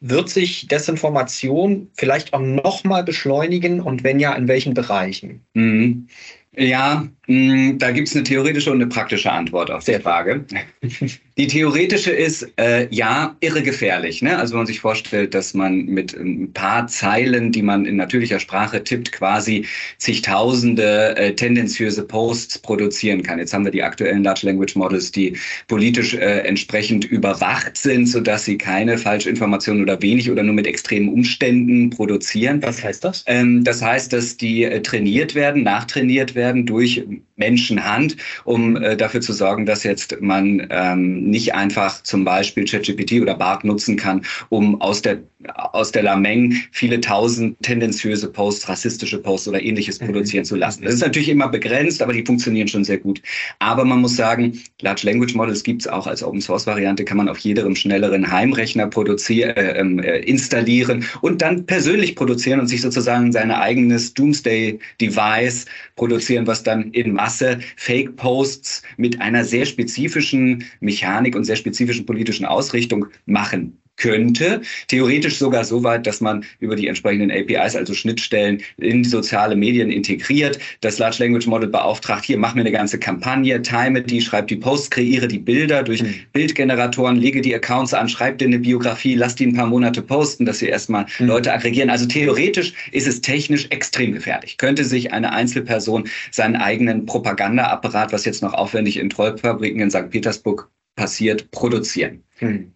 [0.00, 5.42] wird sich Desinformation vielleicht auch nochmal beschleunigen und wenn ja, in welchen Bereichen?
[5.54, 6.06] Mhm.
[6.54, 10.44] Ja, da gibt es eine theoretische und eine praktische Antwort auf die Frage.
[11.36, 14.22] Die theoretische ist, äh, ja, irre gefährlich.
[14.22, 14.38] Ne?
[14.38, 18.38] Also wenn man sich vorstellt, dass man mit ein paar Zeilen, die man in natürlicher
[18.38, 19.66] Sprache tippt, quasi
[19.98, 23.40] zigtausende äh, tendenziöse Posts produzieren kann.
[23.40, 28.44] Jetzt haben wir die aktuellen Large Language Models, die politisch äh, entsprechend überwacht sind, sodass
[28.44, 32.62] sie keine Falschinformationen oder wenig oder nur mit extremen Umständen produzieren.
[32.62, 33.24] Was heißt das?
[33.26, 37.02] Ähm, das heißt, dass die äh, trainiert werden, nachtrainiert werden durch
[37.36, 43.20] Menschenhand, um äh, dafür zu sorgen, dass jetzt man ähm, nicht einfach zum Beispiel ChatGPT
[43.20, 45.22] oder BART nutzen kann, um aus der
[45.54, 50.06] aus der Lameng viele tausend tendenziöse Posts, rassistische Posts oder ähnliches mhm.
[50.06, 50.84] produzieren zu lassen.
[50.84, 53.20] Das ist natürlich immer begrenzt, aber die funktionieren schon sehr gut.
[53.58, 57.16] Aber man muss sagen, Large Language Models gibt es auch als Open Source Variante, kann
[57.16, 62.66] man auf jedem schnelleren Heimrechner produzieren, äh, ähm, äh, installieren und dann persönlich produzieren und
[62.66, 69.44] sich sozusagen sein eigenes Doomsday Device produzieren, was dann in Masse Fake Posts mit einer
[69.44, 74.62] sehr spezifischen Mechanik und sehr spezifischen politischen Ausrichtung machen könnte.
[74.88, 79.56] Theoretisch sogar so weit, dass man über die entsprechenden APIs, also Schnittstellen, in die soziale
[79.56, 80.58] Medien integriert.
[80.80, 84.56] Das Large Language Model beauftragt, hier mach mir eine ganze Kampagne, time die, schreib die
[84.56, 86.14] Posts, kreiere die Bilder durch mhm.
[86.32, 90.44] Bildgeneratoren, lege die Accounts an, schreib dir eine Biografie, lass die ein paar Monate posten,
[90.44, 91.26] dass sie erstmal mhm.
[91.26, 91.90] Leute aggregieren.
[91.90, 94.58] Also theoretisch ist es technisch extrem gefährlich.
[94.58, 100.10] Könnte sich eine Einzelperson seinen eigenen Propagandaapparat, was jetzt noch aufwendig in Trollfabriken in St.
[100.10, 102.22] Petersburg passiert, produzieren.
[102.40, 102.73] Mhm.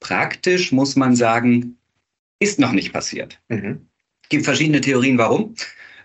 [0.00, 1.76] Praktisch muss man sagen,
[2.40, 3.40] ist noch nicht passiert.
[3.48, 3.86] Mhm.
[4.28, 5.54] Gibt verschiedene Theorien, warum.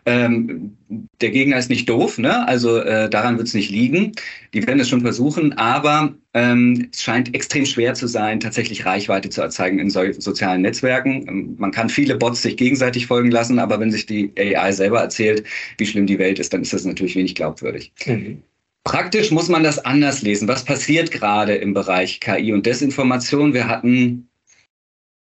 [0.06, 0.78] Ähm,
[1.22, 2.46] der Gegner ist nicht doof, ne?
[2.46, 4.12] also äh, daran wird es nicht liegen.
[4.54, 9.30] Die werden es schon versuchen, aber ähm, es scheint extrem schwer zu sein, tatsächlich Reichweite
[9.30, 11.26] zu erzeugen in so sozialen Netzwerken.
[11.28, 15.00] Ähm, man kann viele Bots sich gegenseitig folgen lassen, aber wenn sich die AI selber
[15.00, 15.46] erzählt,
[15.78, 17.94] wie schlimm die Welt ist, dann ist das natürlich wenig glaubwürdig.
[18.06, 18.44] Mhm.
[18.84, 20.48] Praktisch muss man das anders lesen.
[20.48, 23.54] Was passiert gerade im Bereich KI und Desinformation?
[23.54, 24.28] Wir hatten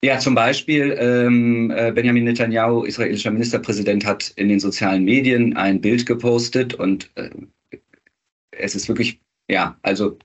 [0.02, 5.80] ja zum Beispiel ähm, äh, Benjamin Netanyahu, israelischer Ministerpräsident, hat in den sozialen Medien ein
[5.80, 7.30] Bild gepostet und äh,
[8.52, 9.20] es ist wirklich,
[9.50, 10.18] ja, also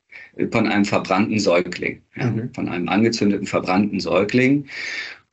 [0.52, 2.54] von einem verbrannten Säugling, ja, mhm.
[2.54, 4.66] von einem angezündeten, verbrannten Säugling.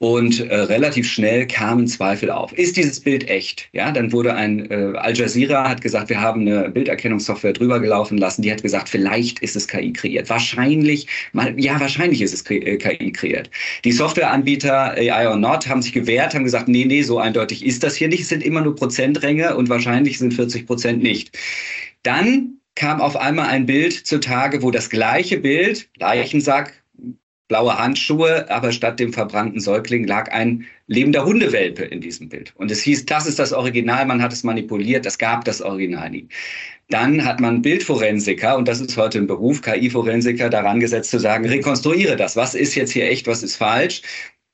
[0.02, 2.52] Und äh, relativ schnell kamen Zweifel auf.
[2.54, 3.68] Ist dieses Bild echt?
[3.70, 8.18] Ja, dann wurde ein äh, Al Jazeera hat gesagt, wir haben eine Bilderkennungssoftware drüber gelaufen
[8.18, 8.42] lassen.
[8.42, 10.28] Die hat gesagt, vielleicht ist es KI kreiert.
[10.28, 13.48] Wahrscheinlich, mal, ja, wahrscheinlich ist es KI äh, kreiert.
[13.84, 17.84] Die Softwareanbieter AI or Not haben sich gewehrt, haben gesagt, nee, nee, so eindeutig ist
[17.84, 18.22] das hier nicht.
[18.22, 21.38] Es sind immer nur Prozentränge und wahrscheinlich sind 40 Prozent nicht.
[22.02, 26.81] Dann kam auf einmal ein Bild zutage, wo das gleiche Bild, Leichensack,
[27.52, 32.54] blaue Handschuhe, aber statt dem verbrannten Säugling lag ein lebender Hundewelpe in diesem Bild.
[32.56, 36.08] Und es hieß, das ist das Original, man hat es manipuliert, es gab das Original
[36.08, 36.28] nie.
[36.88, 41.46] Dann hat man Bildforensiker, und das ist heute ein Beruf, KI-Forensiker, daran gesetzt zu sagen,
[41.46, 42.36] rekonstruiere das.
[42.36, 44.00] Was ist jetzt hier echt, was ist falsch?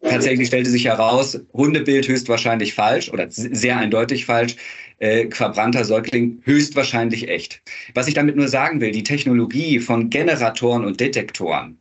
[0.02, 4.56] Tatsächlich stellte sich heraus, Hundebild höchstwahrscheinlich falsch oder sehr eindeutig falsch,
[4.98, 7.62] äh, verbrannter Säugling höchstwahrscheinlich echt.
[7.94, 11.78] Was ich damit nur sagen will, die Technologie von Generatoren und Detektoren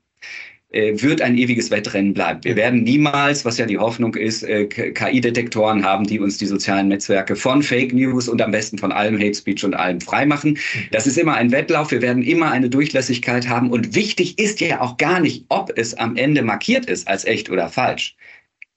[0.69, 2.43] wird ein ewiges Wettrennen bleiben.
[2.43, 6.89] Wir werden niemals, was ja die Hoffnung ist, äh, KI-Detektoren haben, die uns die sozialen
[6.89, 10.57] Netzwerke von Fake News und am besten von allem Hate Speech und allem freimachen.
[10.91, 11.91] Das ist immer ein Wettlauf.
[11.91, 13.71] Wir werden immer eine Durchlässigkeit haben.
[13.71, 17.49] Und wichtig ist ja auch gar nicht, ob es am Ende markiert ist als echt
[17.49, 18.17] oder falsch.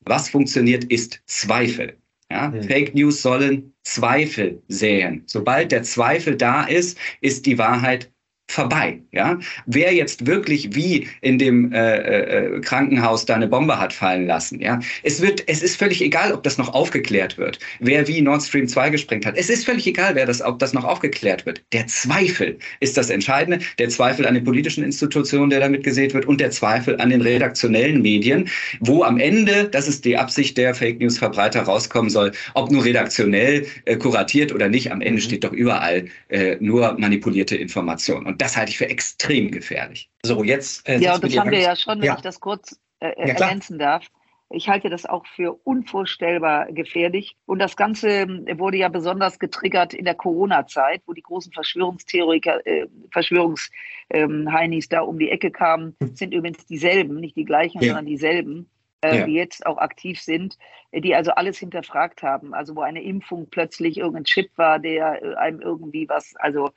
[0.01, 1.97] Was funktioniert, ist Zweifel.
[2.31, 2.63] Ja, mhm.
[2.63, 5.25] Fake News sollen Zweifel säen.
[5.27, 8.13] Sobald der Zweifel da ist, ist die Wahrheit
[8.51, 9.01] vorbei.
[9.13, 9.39] Ja?
[9.67, 14.61] Wer jetzt wirklich wie in dem äh, äh, Krankenhaus da eine Bombe hat fallen lassen,
[14.61, 17.59] ja, es wird, es ist völlig egal, ob das noch aufgeklärt wird.
[17.79, 20.73] Wer wie Nord Stream 2 gesprengt hat, es ist völlig egal, wer das, ob das
[20.73, 21.63] noch aufgeklärt wird.
[21.73, 23.61] Der Zweifel ist das Entscheidende.
[23.79, 27.21] Der Zweifel an den politischen Institutionen, der damit gesät wird, und der Zweifel an den
[27.21, 28.49] redaktionellen Medien,
[28.81, 32.85] wo am Ende, das ist die Absicht der Fake News Verbreiter, rauskommen soll, ob nur
[32.85, 34.91] redaktionell äh, kuratiert oder nicht.
[34.93, 35.25] Am Ende mhm.
[35.25, 38.27] steht doch überall äh, nur manipulierte Information.
[38.27, 40.11] Und das halte ich für extrem gefährlich.
[40.25, 40.89] So, jetzt.
[40.89, 42.15] Äh, ja, und das haben wir ja schon, wenn ja.
[42.17, 44.07] ich das kurz äh, ja, ergänzen darf.
[44.53, 47.37] Ich halte das auch für unvorstellbar gefährlich.
[47.47, 52.67] Und das Ganze ähm, wurde ja besonders getriggert in der Corona-Zeit, wo die großen Verschwörungstheoretiker,
[52.67, 56.17] äh, Verschwörungsheinis ähm, da um die Ecke kamen, hm.
[56.17, 57.89] sind übrigens dieselben, nicht die gleichen, ja.
[57.89, 58.69] sondern dieselben.
[59.03, 59.25] Äh, ja.
[59.25, 60.59] die jetzt auch aktiv sind,
[60.91, 62.53] äh, die also alles hinterfragt haben.
[62.53, 66.71] Also wo eine Impfung plötzlich irgendein Chip war, der äh, einem irgendwie was, also äh,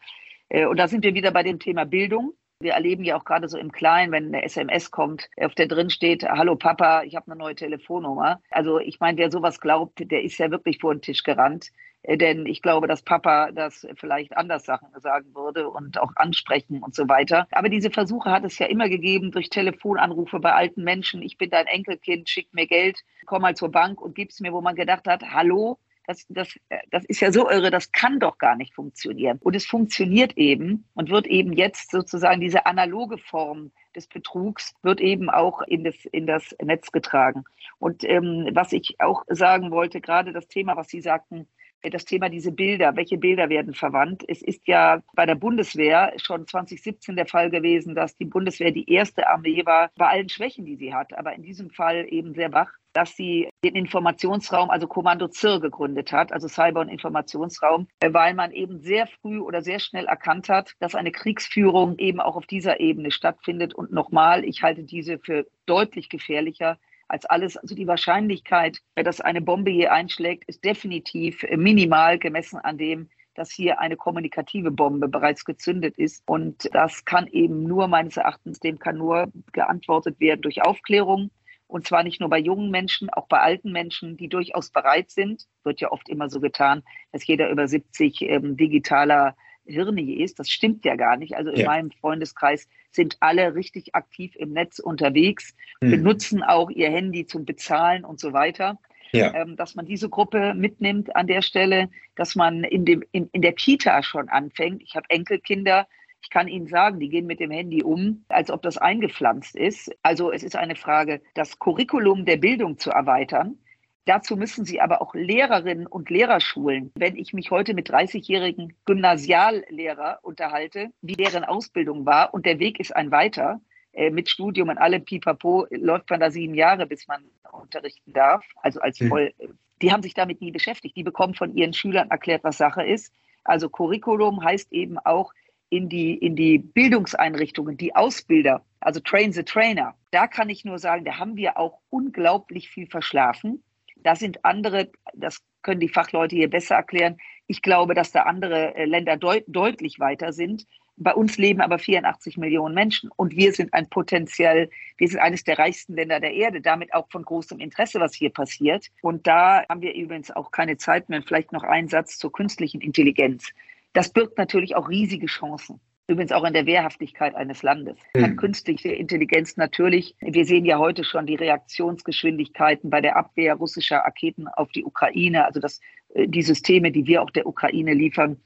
[0.49, 2.34] und da sind wir wieder bei dem Thema Bildung.
[2.60, 5.89] Wir erleben ja auch gerade so im Kleinen, wenn eine SMS kommt, auf der drin
[5.89, 8.41] steht, hallo Papa, ich habe eine neue Telefonnummer.
[8.49, 11.71] Also ich meine, wer sowas glaubt, der ist ja wirklich vor den Tisch gerannt.
[12.03, 16.84] Äh, denn ich glaube, dass Papa das vielleicht anders Sachen sagen würde und auch ansprechen
[16.84, 17.47] und so weiter.
[17.51, 21.21] Aber diese Versuche hat es ja immer gegeben durch Telefonanrufe bei alten Menschen.
[21.21, 24.62] Ich bin dein Enkelkind, schick mir Geld, komm mal zur Bank und gib's mir, wo
[24.62, 28.38] man gedacht hat, hallo, das, das, äh, das ist ja so irre, das kann doch
[28.38, 29.39] gar nicht funktionieren.
[29.42, 35.02] Und es funktioniert eben und wird eben jetzt sozusagen diese analoge Form des Betrugs wird
[35.02, 37.44] eben auch in das, in das Netz getragen.
[37.80, 41.48] Und ähm, was ich auch sagen wollte, gerade das Thema, was Sie sagten,
[41.91, 44.24] das Thema diese Bilder, welche Bilder werden verwandt.
[44.28, 48.89] Es ist ja bei der Bundeswehr schon 2017 der Fall gewesen, dass die Bundeswehr die
[48.91, 52.52] erste Armee war, bei allen Schwächen, die sie hat, aber in diesem Fall eben sehr
[52.54, 58.34] wach, dass sie den Informationsraum, also Kommando ZIR gegründet hat, also Cyber- und Informationsraum, weil
[58.36, 62.46] man eben sehr früh oder sehr schnell erkannt hat, dass eine Kriegsführung eben auch auf
[62.46, 63.74] dieser Ebene stattfindet.
[63.74, 66.78] Und nochmal, ich halte diese für deutlich gefährlicher
[67.13, 67.56] als alles.
[67.56, 73.52] Also die Wahrscheinlichkeit, dass eine Bombe hier einschlägt, ist definitiv minimal gemessen an dem, dass
[73.52, 76.23] hier eine kommunikative Bombe bereits gezündet ist.
[76.26, 81.32] Und das kann eben nur meines Erachtens, dem kann nur geantwortet werden durch Aufklärung.
[81.67, 85.45] Und zwar nicht nur bei jungen Menschen, auch bei alten Menschen, die durchaus bereit sind.
[85.63, 90.39] Wird ja oft immer so getan, dass jeder über 70 ähm, digitaler Hirni ist.
[90.39, 91.36] Das stimmt ja gar nicht.
[91.36, 91.65] Also in ja.
[91.67, 95.91] meinem Freundeskreis sind alle richtig aktiv im Netz unterwegs, mhm.
[95.91, 98.80] benutzen auch ihr Handy zum Bezahlen und so weiter.
[99.12, 99.34] Ja.
[99.36, 103.43] Ähm, dass man diese Gruppe mitnimmt an der Stelle, dass man in, dem, in, in
[103.43, 104.82] der Kita schon anfängt.
[104.82, 105.88] Ich habe Enkelkinder,
[106.23, 109.91] ich kann Ihnen sagen, die gehen mit dem Handy um, als ob das eingepflanzt ist.
[110.02, 113.58] Also es ist eine Frage, das Curriculum der Bildung zu erweitern.
[114.06, 116.92] Dazu müssen Sie aber auch Lehrerinnen und Lehrer schulen.
[116.96, 122.80] Wenn ich mich heute mit 30-jährigen Gymnasiallehrer unterhalte, wie deren Ausbildung war und der Weg
[122.80, 123.62] ist ein weiter,
[123.94, 128.46] äh, mit Studium und allem Pipapo läuft man da sieben Jahre, bis man unterrichten darf,
[128.58, 129.08] also als hm.
[129.08, 129.34] voll.
[129.82, 130.96] Die haben sich damit nie beschäftigt.
[130.96, 133.13] Die bekommen von ihren Schülern erklärt, was Sache ist.
[133.44, 135.34] Also Curriculum heißt eben auch
[135.70, 139.96] in die, in die Bildungseinrichtungen, die Ausbilder, also Train the Trainer.
[140.12, 143.63] Da kann ich nur sagen, da haben wir auch unglaublich viel verschlafen.
[144.04, 147.18] Da sind andere, das können die Fachleute hier besser erklären.
[147.48, 150.66] Ich glaube, dass da andere äh, Länder deut deutlich weiter sind.
[150.96, 155.44] Bei uns leben aber 84 Millionen Menschen und wir sind ein potenziell, wir sind eines
[155.44, 158.88] der reichsten Länder der Erde, damit auch von großem Interesse, was hier passiert.
[159.02, 161.24] Und da haben wir übrigens auch keine Zeit mehr.
[161.24, 163.50] Vielleicht noch ein Satz zur künstlichen Intelligenz.
[163.94, 165.80] Das birgt natürlich auch riesige Chancen.
[166.08, 167.98] Übrigens auch in der Wehrhaftigkeit eines Landes.
[168.13, 168.24] Mhm.
[168.24, 170.16] Hat künstliche Intelligenz natürlich.
[170.20, 175.46] Wir sehen ja heute schon die Reaktionsgeschwindigkeiten bei der Abwehr russischer Raketen auf die Ukraine.
[175.46, 175.80] Also das,
[176.13, 178.42] äh, die Systeme, die wir auch der Ukraine liefern,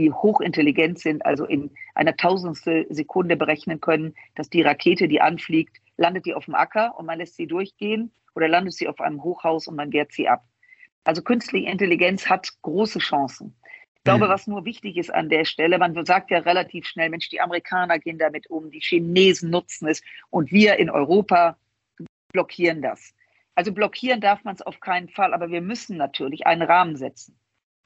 [0.00, 5.76] die hochintelligent sind, also in einer tausendstel Sekunde berechnen können, dass die Rakete, die anfliegt,
[5.96, 9.22] landet die auf dem Acker und man lässt sie durchgehen oder landet sie auf einem
[9.22, 10.44] Hochhaus und man wehrt sie ab.
[11.04, 13.54] Also künstliche Intelligenz hat große Chancen
[14.06, 14.30] glaube, mhm.
[14.30, 17.98] was nur wichtig ist an der Stelle, man sagt ja relativ schnell, Mensch, die Amerikaner
[17.98, 21.58] gehen damit um, die Chinesen nutzen es und wir in Europa
[22.32, 23.14] blockieren das.
[23.54, 27.38] Also blockieren darf man es auf keinen Fall, aber wir müssen natürlich einen Rahmen setzen.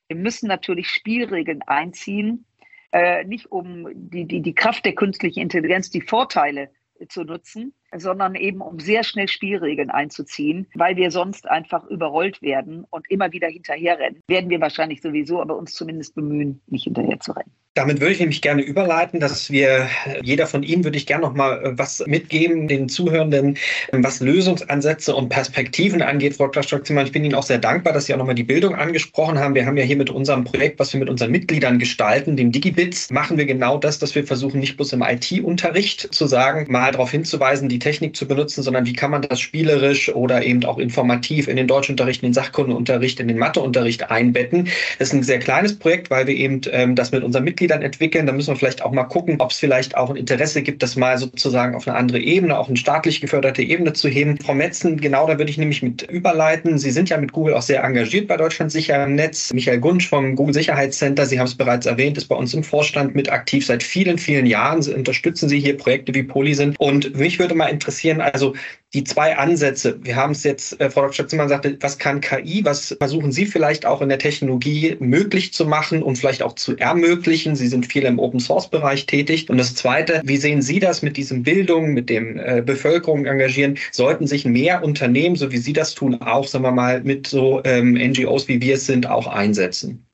[0.09, 2.45] Wir müssen natürlich Spielregeln einziehen,
[2.93, 6.71] äh, nicht um die, die, die Kraft der künstlichen Intelligenz, die Vorteile
[7.09, 12.87] zu nutzen, sondern eben um sehr schnell Spielregeln einzuziehen, weil wir sonst einfach überrollt werden
[12.91, 14.23] und immer wieder hinterherrennen.
[14.29, 17.53] Werden wir wahrscheinlich sowieso, aber uns zumindest bemühen, nicht hinterher zu rennen.
[17.75, 19.89] Damit würde ich nämlich gerne überleiten, dass wir,
[20.23, 23.59] jeder von Ihnen würde ich gerne noch mal äh, was mitgeben, den Zuhörenden,
[23.93, 27.05] was Lösungsansätze und Perspektiven angeht, Frau Klastock-Zimmer.
[27.05, 29.55] Ich bin Ihnen auch sehr dankbar, dass Sie auch noch mal die Bildung angesprochen haben.
[29.55, 33.09] Wir haben ja hier mit unserem Projekt, was wir mit unseren Mitgliedern gestalten, dem Digibits,
[33.11, 37.13] machen wir genau das, dass wir versuchen, nicht bloß im IT-Unterricht zu sagen, mal darauf
[37.13, 41.49] hinzuweisen, die Technik zu benutzen, sondern wie kann man das spielerisch oder eben auch informativ
[41.49, 44.69] in den Deutschunterricht, in den Sachkundeunterricht, in den Matheunterricht einbetten.
[44.99, 48.27] Das ist ein sehr kleines Projekt, weil wir eben ähm, das mit unseren Mitgliedern entwickeln.
[48.27, 50.97] Da müssen wir vielleicht auch mal gucken, ob es vielleicht auch ein Interesse gibt, das
[50.97, 54.39] mal sozusagen auf eine andere Ebene, auch eine staatlich geförderte Ebene zu heben.
[54.39, 56.79] Frau Metzen, genau da würde ich nämlich mit überleiten.
[56.79, 59.53] Sie sind ja mit Google auch sehr engagiert bei Deutschland sicher im Netz.
[59.53, 63.15] Michael Gunsch vom Google Sicherheitscenter, Sie haben es bereits erwähnt, ist bei uns im Vorstand
[63.15, 64.83] mit aktiv seit vielen, vielen Jahren.
[64.83, 66.75] Sie unterstützen Sie hier Projekte wie Polysin.
[66.79, 68.55] Und mich würde mal interessieren, also
[68.93, 69.99] die zwei Ansätze.
[70.03, 71.29] Wir haben es jetzt, äh, Frau Dr.
[71.29, 72.65] Zimmer sagte, was kann KI?
[72.65, 76.77] Was versuchen Sie vielleicht auch in der Technologie möglich zu machen und vielleicht auch zu
[76.77, 77.55] ermöglichen?
[77.55, 79.49] Sie sind viel im Open Source Bereich tätig.
[79.49, 83.79] Und das Zweite, wie sehen Sie das mit diesem Bildung, mit dem äh, Bevölkerung engagieren?
[83.93, 87.61] Sollten sich mehr Unternehmen, so wie Sie das tun, auch, sagen wir mal, mit so
[87.65, 90.05] ähm, NGOs wie wir es sind, auch einsetzen?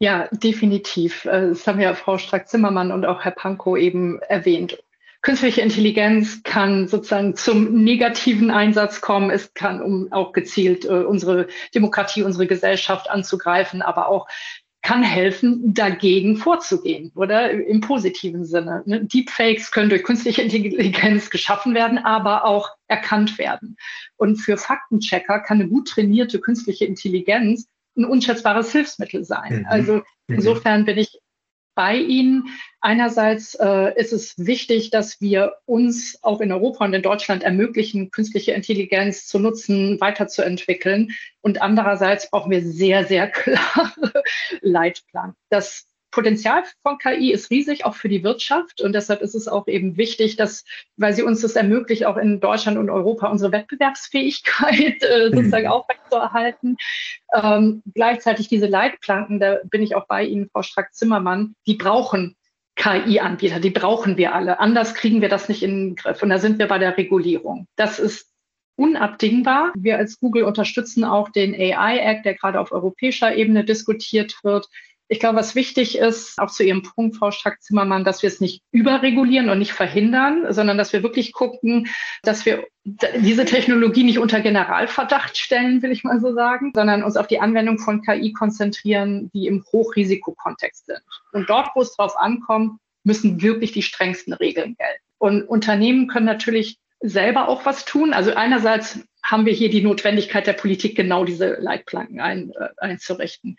[0.00, 1.24] Ja, definitiv.
[1.24, 4.78] Äh, das haben ja Frau Strack-Zimmermann und auch Herr Pankow eben erwähnt
[5.28, 9.28] künstliche Intelligenz kann sozusagen zum negativen Einsatz kommen.
[9.28, 14.26] Es kann, um auch gezielt äh, unsere Demokratie, unsere Gesellschaft anzugreifen, aber auch
[14.80, 18.82] kann helfen, dagegen vorzugehen oder im positiven Sinne.
[18.86, 19.04] Ne?
[19.04, 23.76] Deepfakes können durch künstliche Intelligenz geschaffen werden, aber auch erkannt werden.
[24.16, 29.58] Und für Faktenchecker kann eine gut trainierte künstliche Intelligenz ein unschätzbares Hilfsmittel sein.
[29.58, 29.66] Mhm.
[29.68, 30.02] Also mhm.
[30.28, 31.18] insofern bin ich
[31.78, 32.48] bei Ihnen.
[32.80, 38.10] Einerseits äh, ist es wichtig, dass wir uns auch in Europa und in Deutschland ermöglichen,
[38.10, 41.12] künstliche Intelligenz zu nutzen, weiterzuentwickeln.
[41.40, 44.24] Und andererseits brauchen wir sehr, sehr klare
[44.60, 45.34] Leitplan.
[45.50, 45.86] Das
[46.18, 48.80] Potenzial von KI ist riesig, auch für die Wirtschaft.
[48.80, 50.64] Und deshalb ist es auch eben wichtig, dass,
[50.96, 55.70] weil sie uns das ermöglicht, auch in Deutschland und Europa unsere Wettbewerbsfähigkeit äh, sozusagen mhm.
[55.70, 56.76] aufrechtzuerhalten.
[57.32, 62.34] Ähm, gleichzeitig diese Leitplanken, da bin ich auch bei Ihnen, Frau Strack-Zimmermann, die brauchen
[62.74, 64.58] KI-Anbieter, die brauchen wir alle.
[64.58, 66.20] Anders kriegen wir das nicht in den Griff.
[66.20, 67.68] Und da sind wir bei der Regulierung.
[67.76, 68.32] Das ist
[68.74, 69.72] unabdingbar.
[69.76, 74.68] Wir als Google unterstützen auch den AI Act, der gerade auf europäischer Ebene diskutiert wird.
[75.08, 78.62] Ich glaube, was wichtig ist, auch zu Ihrem Punkt, Frau Strack-Zimmermann, dass wir es nicht
[78.72, 81.88] überregulieren und nicht verhindern, sondern dass wir wirklich gucken,
[82.22, 87.16] dass wir diese Technologie nicht unter Generalverdacht stellen, will ich mal so sagen, sondern uns
[87.16, 91.00] auf die Anwendung von KI konzentrieren, die im Hochrisikokontext sind.
[91.32, 95.02] Und dort, wo es drauf ankommt, müssen wirklich die strengsten Regeln gelten.
[95.18, 98.12] Und Unternehmen können natürlich selber auch was tun.
[98.12, 103.56] Also einerseits haben wir hier die Notwendigkeit der Politik, genau diese Leitplanken ein, äh, einzurichten.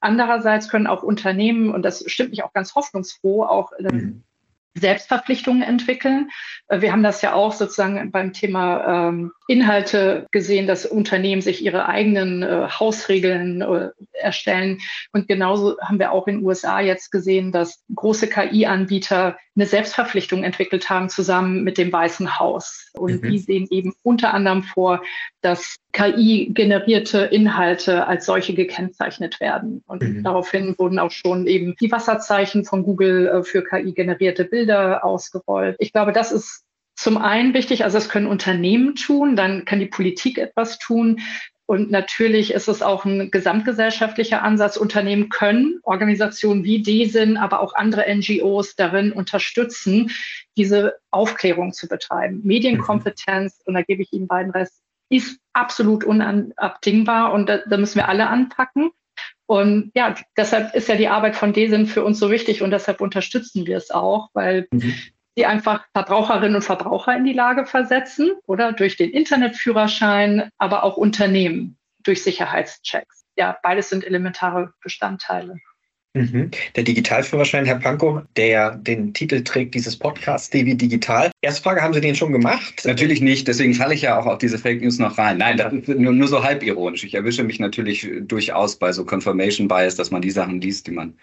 [0.00, 4.22] Andererseits können auch Unternehmen, und das stimmt mich auch ganz hoffnungsfroh, auch äh, mhm.
[4.74, 6.30] Selbstverpflichtungen entwickeln.
[6.68, 11.64] Äh, wir haben das ja auch sozusagen beim Thema ähm, Inhalte gesehen, dass Unternehmen sich
[11.64, 14.78] ihre eigenen äh, Hausregeln äh, erstellen.
[15.12, 20.44] Und genauso haben wir auch in den USA jetzt gesehen, dass große KI-Anbieter eine Selbstverpflichtung
[20.44, 22.90] entwickelt haben zusammen mit dem Weißen Haus.
[22.94, 23.30] Und mhm.
[23.30, 25.02] die sehen eben unter anderem vor,
[25.40, 29.82] dass KI-generierte Inhalte als solche gekennzeichnet werden.
[29.86, 30.24] Und mhm.
[30.24, 35.76] daraufhin wurden auch schon eben die Wasserzeichen von Google äh, für KI-generierte Bilder ausgerollt.
[35.78, 36.64] Ich glaube, das ist
[36.96, 41.20] zum einen wichtig, also das können Unternehmen tun, dann kann die Politik etwas tun.
[41.64, 44.78] Und natürlich ist es auch ein gesamtgesellschaftlicher Ansatz.
[44.78, 50.10] Unternehmen können Organisationen wie DESIN, aber auch andere NGOs darin unterstützen,
[50.56, 52.40] diese Aufklärung zu betreiben.
[52.42, 57.96] Medienkompetenz, und da gebe ich Ihnen beiden Rest, ist absolut unabdingbar und da, da müssen
[57.96, 58.90] wir alle anpacken.
[59.46, 63.00] Und ja, deshalb ist ja die Arbeit von DESIN für uns so wichtig und deshalb
[63.00, 64.94] unterstützen wir es auch, weil mhm.
[65.34, 70.98] sie einfach Verbraucherinnen und Verbraucher in die Lage versetzen oder durch den Internetführerschein, aber auch
[70.98, 73.24] Unternehmen durch Sicherheitschecks.
[73.36, 75.56] Ja, beides sind elementare Bestandteile.
[76.18, 76.50] Mhm.
[76.76, 81.30] Der Digitalführerschein, Herr Pankow, der den Titel trägt dieses Podcasts DW Digital.
[81.42, 82.82] Erste Frage, haben Sie den schon gemacht?
[82.84, 85.38] Natürlich nicht, deswegen falle ich ja auch auf diese Fake News noch rein.
[85.38, 87.04] Nein, das ist nur, nur so halbironisch.
[87.04, 90.92] Ich erwische mich natürlich durchaus bei so Confirmation Bias, dass man die Sachen liest, die
[90.92, 91.14] man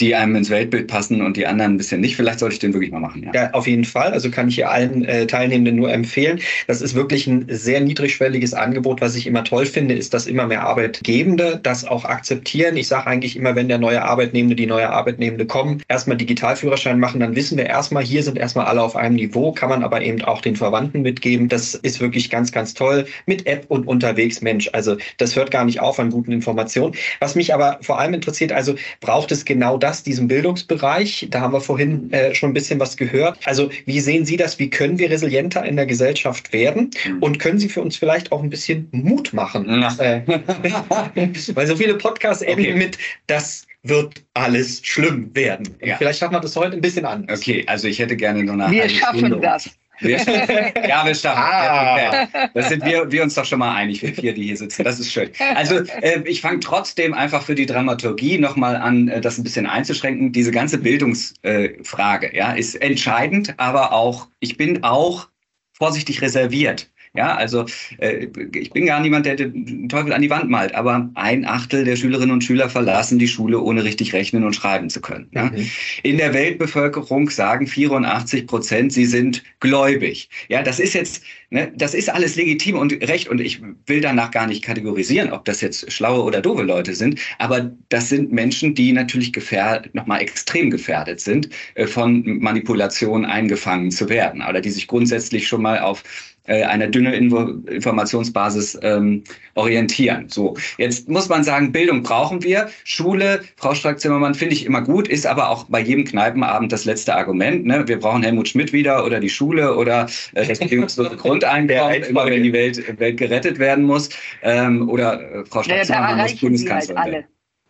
[0.00, 2.16] die einem ins Weltbild passen und die anderen ein bisschen nicht.
[2.16, 3.22] Vielleicht sollte ich den wirklich mal machen.
[3.22, 4.12] Ja, ja auf jeden Fall.
[4.12, 6.40] Also kann ich hier allen äh, Teilnehmenden nur empfehlen.
[6.66, 9.00] Das ist wirklich ein sehr niedrigschwelliges Angebot.
[9.00, 12.76] Was ich immer toll finde, ist, dass immer mehr Arbeitgebende das auch akzeptieren.
[12.76, 17.20] Ich sage eigentlich immer, wenn der neue Arbeitnehmende, die neue Arbeitnehmende kommen, erstmal Digitalführerschein machen,
[17.20, 20.22] dann wissen wir erstmal, hier sind erstmal alle auf einem Niveau, kann man aber eben
[20.22, 21.48] auch den Verwandten mitgeben.
[21.48, 23.06] Das ist wirklich ganz, ganz toll.
[23.26, 24.68] Mit App und unterwegs, Mensch.
[24.72, 26.96] Also das hört gar nicht auf an guten Informationen.
[27.20, 31.28] Was mich aber vor allem interessiert, also braucht es genau das, diesen Bildungsbereich.
[31.30, 33.38] Da haben wir vorhin äh, schon ein bisschen was gehört.
[33.44, 34.58] Also wie sehen Sie das?
[34.58, 36.90] Wie können wir resilienter in der Gesellschaft werden?
[37.06, 37.22] Mhm.
[37.22, 39.68] Und können Sie für uns vielleicht auch ein bisschen Mut machen?
[39.98, 40.22] Äh,
[41.54, 42.74] weil so viele Podcasts enden okay.
[42.74, 45.74] mit, das wird alles schlimm werden.
[45.82, 45.96] Ja.
[45.98, 47.26] Vielleicht schaffen wir das heute ein bisschen an.
[47.30, 49.68] Okay, also ich hätte gerne nur nach Wir schaffen Stunde das.
[50.00, 50.18] Wir,
[50.88, 51.42] ja, wir schaffen.
[51.42, 52.48] Ah.
[52.54, 54.84] Das sind wir, wir uns doch schon mal einig, wir vier, die hier sitzen.
[54.84, 55.30] Das ist schön.
[55.54, 59.66] Also äh, ich fange trotzdem einfach für die Dramaturgie nochmal an, äh, das ein bisschen
[59.66, 60.32] einzuschränken.
[60.32, 65.28] Diese ganze Bildungsfrage äh, ja, ist entscheidend, aber auch, ich bin auch
[65.72, 66.90] vorsichtig reserviert.
[67.16, 67.64] Ja, also
[67.98, 71.84] äh, ich bin gar niemand, der den Teufel an die Wand malt, aber ein Achtel
[71.84, 75.28] der Schülerinnen und Schüler verlassen die Schule, ohne richtig rechnen und schreiben zu können.
[75.30, 75.44] Ja?
[75.44, 75.70] Mhm.
[76.02, 80.28] In der Weltbevölkerung sagen 84 Prozent, sie sind gläubig.
[80.48, 84.32] Ja, das ist jetzt, ne, das ist alles legitim und recht und ich will danach
[84.32, 88.74] gar nicht kategorisieren, ob das jetzt schlaue oder doofe Leute sind, aber das sind Menschen,
[88.74, 94.70] die natürlich gefährdet, nochmal extrem gefährdet sind, äh, von Manipulation eingefangen zu werden oder die
[94.70, 96.02] sich grundsätzlich schon mal auf
[96.46, 99.24] einer dünne Informationsbasis ähm,
[99.54, 100.28] orientieren.
[100.28, 102.68] So, jetzt muss man sagen, Bildung brauchen wir.
[102.84, 107.14] Schule, Frau Strack-Zimmermann, finde ich immer gut, ist aber auch bei jedem Kneipenabend das letzte
[107.14, 107.64] Argument.
[107.64, 107.88] Ne?
[107.88, 112.42] Wir brauchen Helmut Schmidt wieder oder die Schule oder äh, das bedingungslose Grundeinkommen, immer wenn
[112.42, 114.10] die Welt, Welt gerettet werden muss.
[114.42, 117.26] Ähm, oder äh, Frau Strack-Zimmermann muss Bundeskanzlerin halt werden.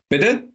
[0.09, 0.49] Bitte?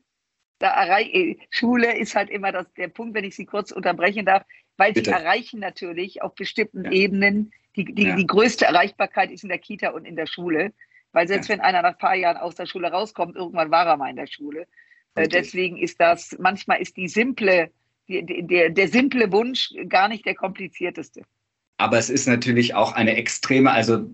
[0.60, 4.44] Da äh, Schule ist halt immer das, der Punkt, wenn ich Sie kurz unterbrechen darf,
[4.78, 5.10] weil Bitte.
[5.10, 6.92] sie erreichen natürlich auf bestimmten ja.
[6.92, 8.16] Ebenen die, die, ja.
[8.16, 10.74] die größte Erreichbarkeit ist in der Kita und in der Schule.
[11.12, 11.56] Weil selbst ja.
[11.56, 14.16] wenn einer nach ein paar Jahren aus der Schule rauskommt, irgendwann war er mal in
[14.16, 14.68] der Schule.
[15.16, 17.72] Äh, deswegen ist das, manchmal ist die simple,
[18.08, 21.22] die, der, der simple Wunsch gar nicht der komplizierteste.
[21.78, 24.06] Aber es ist natürlich auch eine extreme, also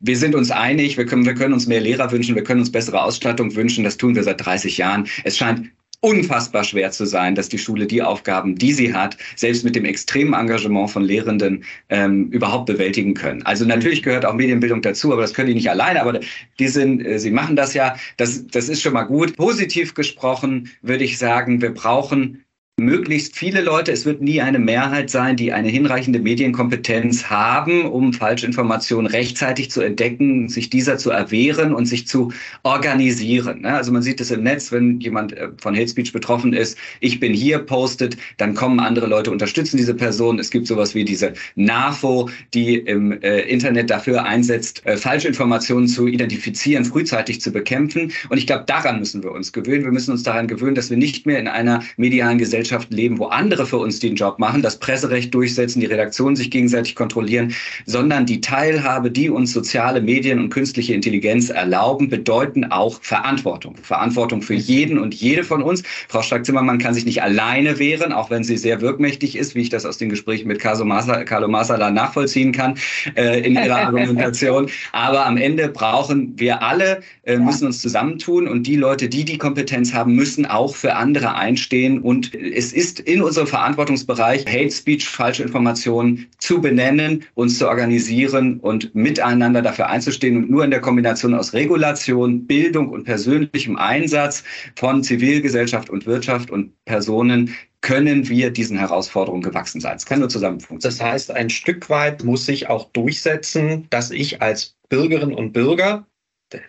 [0.00, 2.72] wir sind uns einig, wir können, wir können uns mehr Lehrer wünschen, wir können uns
[2.72, 5.08] bessere Ausstattung wünschen, das tun wir seit 30 Jahren.
[5.24, 5.70] Es scheint
[6.04, 9.86] unfassbar schwer zu sein, dass die Schule die Aufgaben, die sie hat, selbst mit dem
[9.86, 13.40] extremen Engagement von Lehrenden ähm, überhaupt bewältigen können.
[13.44, 16.02] Also natürlich gehört auch Medienbildung dazu, aber das können die nicht alleine.
[16.02, 16.20] Aber
[16.58, 17.96] die sind, äh, sie machen das ja.
[18.18, 19.34] Das, das ist schon mal gut.
[19.38, 22.43] Positiv gesprochen würde ich sagen, wir brauchen
[22.76, 28.12] möglichst viele Leute, es wird nie eine Mehrheit sein, die eine hinreichende Medienkompetenz haben, um
[28.12, 32.32] Falschinformationen rechtzeitig zu entdecken, sich dieser zu erwehren und sich zu
[32.64, 33.64] organisieren.
[33.64, 37.20] Also man sieht es im Netz, wenn jemand äh, von Hate Speech betroffen ist, ich
[37.20, 40.40] bin hier postet, dann kommen andere Leute, unterstützen diese Person.
[40.40, 46.08] Es gibt sowas wie diese NAFO, die im äh, Internet dafür einsetzt, äh, Falschinformationen zu
[46.08, 48.10] identifizieren, frühzeitig zu bekämpfen.
[48.30, 49.84] Und ich glaube, daran müssen wir uns gewöhnen.
[49.84, 53.18] Wir müssen uns daran gewöhnen, dass wir nicht mehr in einer medialen Gesellschaft Gesellschaft leben,
[53.18, 57.54] wo andere für uns den Job machen, das Presserecht durchsetzen, die Redaktionen sich gegenseitig kontrollieren,
[57.84, 63.76] sondern die Teilhabe, die uns soziale Medien und künstliche Intelligenz erlauben, bedeuten auch Verantwortung.
[63.76, 65.82] Verantwortung für jeden und jede von uns.
[66.08, 69.68] Frau Stark-Zimmermann kann sich nicht alleine wehren, auch wenn sie sehr wirkmächtig ist, wie ich
[69.68, 72.78] das aus den Gesprächen mit Carlo Masala nachvollziehen kann
[73.14, 74.70] äh, in ihrer Argumentation.
[74.92, 79.36] Aber am Ende brauchen wir alle, äh, müssen uns zusammentun und die Leute, die die
[79.36, 85.08] Kompetenz haben, müssen auch für andere einstehen und es ist in unserem Verantwortungsbereich, Hate Speech,
[85.08, 90.36] falsche Informationen zu benennen, uns zu organisieren und miteinander dafür einzustehen.
[90.36, 94.44] Und nur in der Kombination aus Regulation, Bildung und persönlichem Einsatz
[94.76, 99.96] von Zivilgesellschaft und Wirtschaft und Personen können wir diesen Herausforderungen gewachsen sein.
[99.96, 100.98] Es kann nur zusammen funktionieren.
[100.98, 106.06] Das heißt, ein Stück weit muss sich auch durchsetzen, dass ich als Bürgerin und Bürger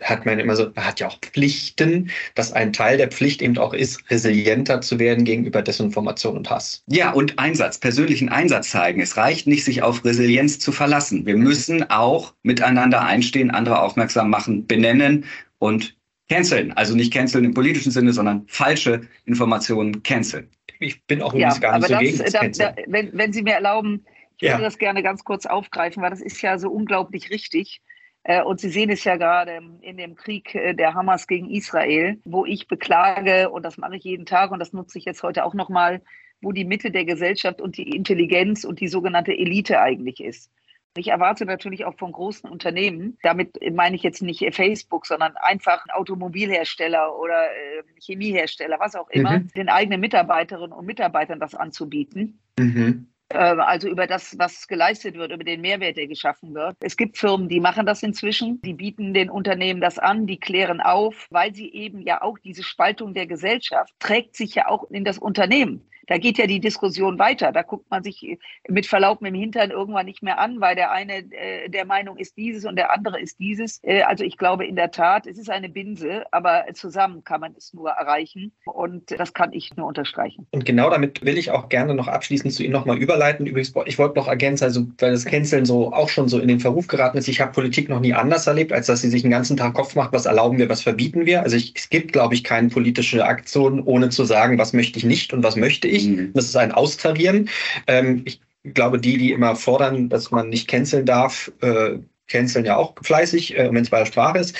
[0.02, 3.58] hat man immer so, man hat ja auch Pflichten, dass ein Teil der Pflicht eben
[3.58, 6.84] auch ist, resilienter zu werden gegenüber Desinformation und Hass.
[6.88, 9.02] Ja, und Einsatz, persönlichen Einsatz zeigen.
[9.02, 11.26] Es reicht nicht, sich auf Resilienz zu verlassen.
[11.26, 15.26] Wir müssen auch miteinander einstehen, andere aufmerksam machen, benennen
[15.60, 15.96] und
[16.30, 16.72] canceln.
[16.74, 20.50] Also nicht canceln im politischen Sinne, sondern falsche Informationen canceln.
[20.80, 23.44] Ich bin auch ja, gar nicht so das, gegen das da, da, wenn, wenn Sie
[23.44, 24.06] mir erlauben,
[24.38, 27.82] ich würde das gerne ganz kurz aufgreifen, weil das ist ja so unglaublich richtig.
[28.26, 32.20] Äh, und Sie sehen es ja gerade in dem Krieg äh, der Hamas gegen Israel,
[32.26, 35.46] wo ich beklage, und das mache ich jeden Tag und das nutze ich jetzt heute
[35.46, 36.02] auch nochmal,
[36.42, 40.52] wo die Mitte der Gesellschaft und die Intelligenz und die sogenannte Elite eigentlich ist.
[40.98, 45.86] Ich erwarte natürlich auch von großen Unternehmen, damit meine ich jetzt nicht Facebook, sondern einfach
[45.94, 49.50] Automobilhersteller oder äh, Chemiehersteller, was auch immer, mhm.
[49.50, 52.40] den eigenen Mitarbeiterinnen und Mitarbeitern das anzubieten.
[52.58, 53.08] Mhm.
[53.32, 56.78] Ähm, also über das, was geleistet wird, über den Mehrwert, der geschaffen wird.
[56.82, 60.80] Es gibt Firmen, die machen das inzwischen, die bieten den Unternehmen das an, die klären
[60.80, 65.04] auf, weil sie eben ja auch diese Spaltung der Gesellschaft trägt sich ja auch in
[65.04, 65.90] das Unternehmen.
[66.08, 67.52] Da geht ja die Diskussion weiter.
[67.52, 68.38] Da guckt man sich
[68.68, 72.18] mit Verlaub mit dem Hintern irgendwann nicht mehr an, weil der eine äh, der Meinung
[72.18, 73.80] ist dieses und der andere ist dieses.
[73.84, 77.54] Äh, also ich glaube in der Tat, es ist eine Binse, aber zusammen kann man
[77.58, 78.52] es nur erreichen.
[78.66, 80.48] Und das kann ich nur unterstreichen.
[80.52, 83.46] Und genau damit will ich auch gerne noch abschließend zu Ihnen nochmal überleiten.
[83.46, 86.60] Übrigens, ich wollte noch ergänzen, also weil das Canceln so auch schon so in den
[86.60, 89.32] Verruf geraten ist, ich habe Politik noch nie anders erlebt, als dass sie sich den
[89.32, 91.44] ganzen Tag Kopf macht, was erlauben wir, was verbieten wir.
[91.44, 95.06] Also ich, es gibt, glaube ich, keine politische Aktion, ohne zu sagen, was möchte ich
[95.06, 96.08] nicht und was möchte ich ich.
[96.08, 96.32] Mhm.
[96.34, 97.50] Das ist ein Austarieren.
[97.88, 98.42] Ähm, ich
[98.74, 103.58] glaube, die, die immer fordern, dass man nicht canceln darf, äh, canceln ja auch fleißig,
[103.58, 104.56] äh, wenn es bei der Sprache ist.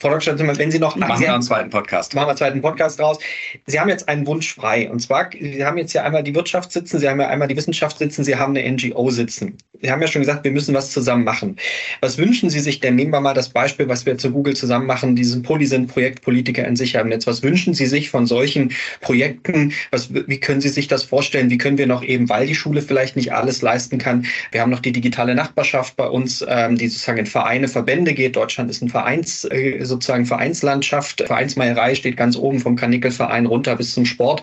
[0.00, 0.34] Frau Dr.
[0.34, 0.96] Zimmer, wenn Sie noch...
[0.96, 2.14] Machen wir einen zweiten Podcast.
[2.14, 3.18] Machen wir einen zweiten Podcast draus.
[3.66, 4.90] Sie haben jetzt einen Wunsch frei.
[4.90, 7.56] Und zwar, Sie haben jetzt ja einmal die Wirtschaft sitzen, Sie haben ja einmal die
[7.56, 9.58] Wissenschaft sitzen, Sie haben eine NGO sitzen.
[9.82, 11.56] Sie haben ja schon gesagt, wir müssen was zusammen machen.
[12.00, 12.96] Was wünschen Sie sich denn?
[12.96, 16.76] Nehmen wir mal das Beispiel, was wir zu Google zusammen machen, diesen Polysyn-Projekt Politiker in
[16.76, 17.26] Sicherheit im Netz.
[17.26, 18.72] Was wünschen Sie sich von solchen
[19.02, 19.72] Projekten?
[19.90, 21.50] Was, wie können Sie sich das vorstellen?
[21.50, 24.70] Wie können wir noch eben, weil die Schule vielleicht nicht alles leisten kann, wir haben
[24.70, 28.36] noch die digitale Nachbarschaft bei uns, ähm, die sozusagen in Vereine, Verbände geht.
[28.36, 31.22] Deutschland ist ein Vereins, äh, sozusagen Vereinslandschaft.
[31.26, 34.42] Vereinsmeierei steht ganz oben vom Kanickelverein runter bis zum Sport.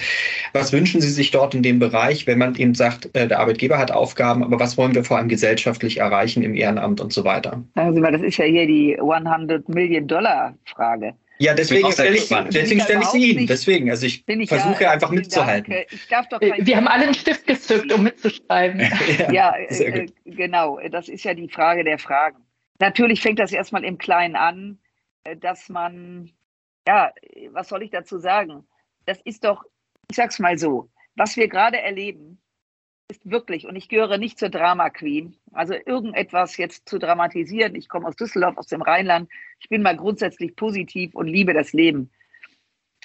[0.53, 3.77] Was wünschen Sie sich dort in dem Bereich, wenn man eben sagt, äh, der Arbeitgeber
[3.77, 7.63] hat Aufgaben, aber was wollen wir vor allem gesellschaftlich erreichen im Ehrenamt und so weiter?
[7.75, 11.13] Also, das ist ja hier die 100 Million Dollar Frage.
[11.39, 13.47] Ja, deswegen stelle ich, deswegen stelle ich sie Ihnen.
[13.47, 15.71] Deswegen, also ich, ich versuche ja, einfach mitzuhalten.
[15.71, 18.79] Wir haben alle einen Stift gezückt, um mitzuschreiben.
[19.31, 20.79] ja, ja äh, genau.
[20.91, 22.37] Das ist ja die Frage der Fragen.
[22.79, 24.79] Natürlich fängt das erstmal im Kleinen an.
[25.27, 26.31] Äh, dass man,
[26.87, 27.11] ja,
[27.51, 28.67] was soll ich dazu sagen?
[29.05, 29.63] Das ist doch,
[30.09, 32.39] ich sag's mal so, was wir gerade erleben,
[33.09, 37.75] ist wirklich, und ich gehöre nicht zur Drama Queen, also irgendetwas jetzt zu dramatisieren.
[37.75, 39.29] Ich komme aus Düsseldorf, aus dem Rheinland.
[39.59, 42.11] Ich bin mal grundsätzlich positiv und liebe das Leben.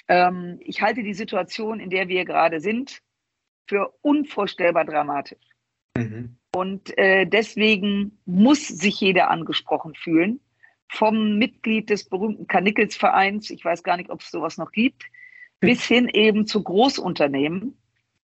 [0.09, 3.01] Ähm, ich halte die Situation, in der wir gerade sind,
[3.65, 5.39] für unvorstellbar dramatisch.
[5.95, 6.37] Mhm.
[6.53, 10.41] Und äh, deswegen muss sich jeder angesprochen fühlen
[10.87, 15.05] vom Mitglied des berühmten Karnickelsvereins, ich weiß gar nicht, ob es sowas noch gibt,
[15.59, 17.77] bis hin eben zu Großunternehmen,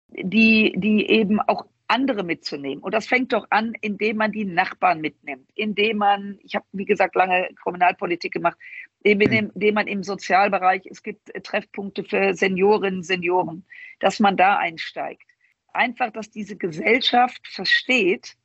[0.09, 2.83] die, die eben auch andere mitzunehmen.
[2.83, 6.85] Und das fängt doch an, indem man die Nachbarn mitnimmt, indem man, ich habe wie
[6.85, 8.59] gesagt lange Kommunalpolitik gemacht,
[9.03, 13.65] indem, indem man im Sozialbereich, es gibt Treffpunkte für Seniorinnen, Senioren,
[14.01, 15.29] dass man da einsteigt.
[15.73, 18.37] Einfach, dass diese Gesellschaft versteht,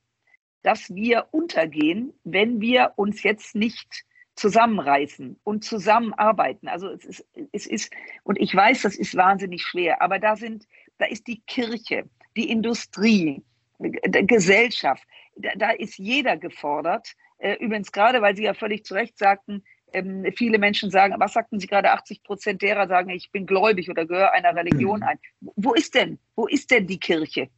[0.64, 4.06] dass wir untergehen, wenn wir uns jetzt nicht
[4.36, 6.68] zusammenreißen und zusammenarbeiten.
[6.68, 7.94] Also es ist, es ist,
[8.24, 12.50] und ich weiß, das ist wahnsinnig schwer, aber da sind, da ist die Kirche, die
[12.50, 13.44] Industrie,
[13.80, 15.04] die Gesellschaft,
[15.36, 17.14] da, da ist jeder gefordert.
[17.40, 21.34] Äh, übrigens gerade, weil Sie ja völlig zu Recht sagten, ähm, viele Menschen sagen, was
[21.34, 25.08] sagten Sie gerade, 80 Prozent derer sagen, ich bin gläubig oder gehöre einer Religion hm.
[25.08, 25.20] ein.
[25.56, 27.50] Wo ist denn, wo ist denn die Kirche?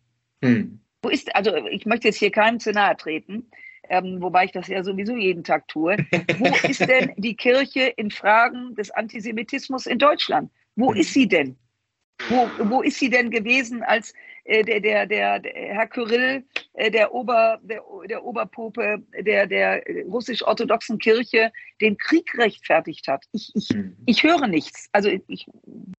[0.42, 0.80] Hm.
[1.04, 3.46] Wo ist, also ich möchte jetzt hier keinem zu nahe treten,
[3.90, 5.98] ähm, wobei ich das ja sowieso jeden Tag tue.
[6.38, 10.50] Wo ist denn die Kirche in Fragen des Antisemitismus in Deutschland?
[10.76, 11.58] Wo ist sie denn?
[12.30, 14.14] Wo, wo ist sie denn gewesen, als
[14.46, 19.84] äh, der, der, der, der, Herr Kyrill, äh, der, Ober, der, der Oberpope der, der
[20.06, 21.52] russisch-orthodoxen Kirche,
[21.82, 23.26] den Krieg rechtfertigt hat?
[23.34, 23.98] Ich, ich, hm.
[24.06, 24.88] ich höre nichts.
[24.94, 25.48] Also ich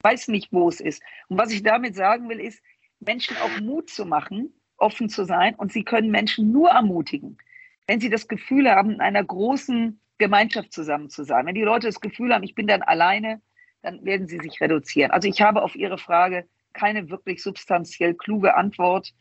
[0.02, 1.02] weiß nicht, wo es ist.
[1.28, 2.62] Und was ich damit sagen will, ist,
[3.00, 5.54] Menschen auch Mut zu machen, offen zu sein.
[5.54, 7.38] Und sie können Menschen nur ermutigen,
[7.86, 11.46] wenn sie das Gefühl haben, in einer großen Gemeinschaft zusammen zu sein.
[11.46, 13.40] Wenn die Leute das Gefühl haben, ich bin dann alleine,
[13.82, 15.10] dann werden sie sich reduzieren.
[15.10, 19.12] Also ich habe auf Ihre Frage keine wirklich substanziell kluge Antwort.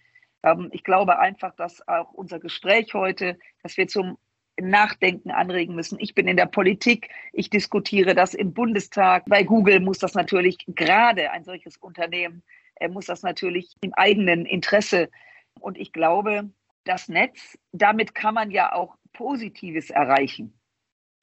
[0.44, 4.18] Ähm, ich glaube einfach, dass auch unser Gespräch heute, dass wir zum
[4.60, 6.00] Nachdenken anregen müssen.
[6.00, 9.24] Ich bin in der Politik, ich diskutiere das im Bundestag.
[9.28, 12.44] Bei Google muss das natürlich gerade ein solches Unternehmen,
[12.76, 15.10] er muss das natürlich im eigenen Interesse.
[15.60, 16.50] Und ich glaube,
[16.84, 20.60] das Netz, damit kann man ja auch Positives erreichen.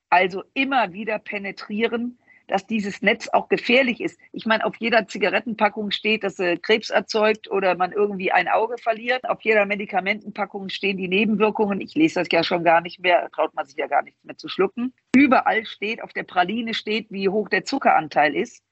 [0.09, 2.18] Also immer wieder penetrieren,
[2.51, 4.18] dass dieses Netz auch gefährlich ist.
[4.33, 8.76] Ich meine, auf jeder Zigarettenpackung steht, dass sie Krebs erzeugt oder man irgendwie ein Auge
[8.76, 9.28] verliert.
[9.28, 11.81] Auf jeder Medikamentenpackung stehen die Nebenwirkungen.
[11.81, 14.37] Ich lese das ja schon gar nicht mehr, traut man sich ja gar nichts mehr
[14.37, 14.93] zu schlucken.
[15.14, 18.64] Überall steht, auf der Praline steht, wie hoch der Zuckeranteil ist.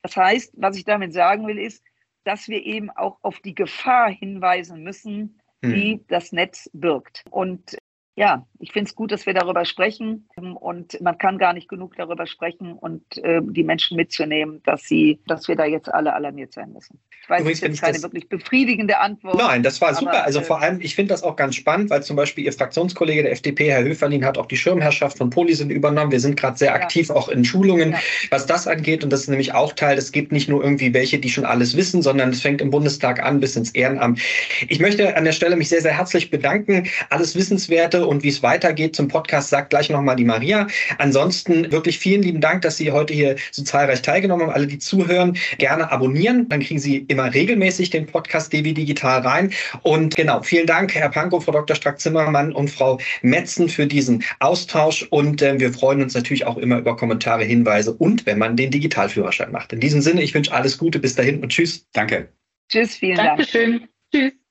[0.00, 1.84] Das heißt, was ich damit sagen will, ist,
[2.26, 6.04] dass wir eben auch auf die Gefahr hinweisen müssen, die hm.
[6.08, 7.22] das Netz birgt.
[7.30, 7.78] Und
[8.16, 11.96] ja, ich finde es gut, dass wir darüber sprechen und man kann gar nicht genug
[11.96, 16.54] darüber sprechen und äh, die Menschen mitzunehmen, dass sie, dass wir da jetzt alle alarmiert
[16.54, 16.98] sein müssen.
[17.22, 19.36] Ich weiß, Übrigens, das ist keine wirklich befriedigende Antwort.
[19.36, 20.12] Nein, das war super.
[20.12, 23.22] Aber, also vor allem, ich finde das auch ganz spannend, weil zum Beispiel Ihr Fraktionskollege
[23.22, 26.10] der FDP, Herr Höferlin, hat auch die Schirmherrschaft von Polisyn übernommen.
[26.10, 26.74] Wir sind gerade sehr ja.
[26.74, 27.98] aktiv auch in Schulungen, ja.
[28.30, 29.04] was das angeht.
[29.04, 29.98] Und das ist nämlich auch Teil.
[29.98, 33.22] Es gibt nicht nur irgendwie welche, die schon alles wissen, sondern es fängt im Bundestag
[33.22, 34.20] an bis ins Ehrenamt.
[34.68, 36.88] Ich möchte an der Stelle mich sehr, sehr herzlich bedanken.
[37.10, 40.66] Alles Wissenswerte und wie es weitergeht zum Podcast, sagt gleich nochmal die Maria.
[40.98, 44.54] Ansonsten wirklich vielen lieben Dank, dass Sie heute hier so zahlreich teilgenommen haben.
[44.54, 46.48] Alle, die zuhören, gerne abonnieren.
[46.48, 49.52] Dann kriegen Sie immer regelmäßig den Podcast DW Digital rein.
[49.82, 51.76] Und genau, vielen Dank, Herr Pankow, Frau Dr.
[51.76, 55.06] Strack-Zimmermann und Frau Metzen für diesen Austausch.
[55.10, 58.70] Und äh, wir freuen uns natürlich auch immer über Kommentare, Hinweise und wenn man den
[58.70, 59.72] Digitalführerschein macht.
[59.72, 60.98] In diesem Sinne, ich wünsche alles Gute.
[60.98, 61.86] Bis dahin und tschüss.
[61.92, 62.28] Danke.
[62.68, 63.72] Tschüss, vielen Dankeschön.
[63.72, 63.90] Dank.
[64.12, 64.45] Tschüss.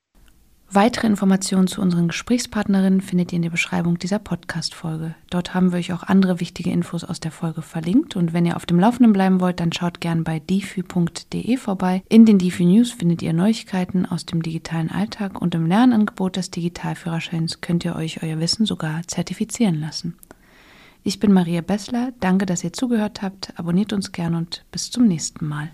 [0.71, 5.15] Weitere Informationen zu unseren Gesprächspartnerinnen findet ihr in der Beschreibung dieser Podcast-Folge.
[5.29, 8.15] Dort haben wir euch auch andere wichtige Infos aus der Folge verlinkt.
[8.15, 12.03] Und wenn ihr auf dem Laufenden bleiben wollt, dann schaut gern bei difi.de vorbei.
[12.09, 16.51] In den Difi News findet ihr Neuigkeiten aus dem digitalen Alltag und im Lernangebot des
[16.51, 20.17] Digitalführerscheins könnt ihr euch euer Wissen sogar zertifizieren lassen.
[21.03, 22.11] Ich bin Maria Bessler.
[22.19, 23.53] Danke, dass ihr zugehört habt.
[23.55, 25.69] Abonniert uns gern und bis zum nächsten Mal.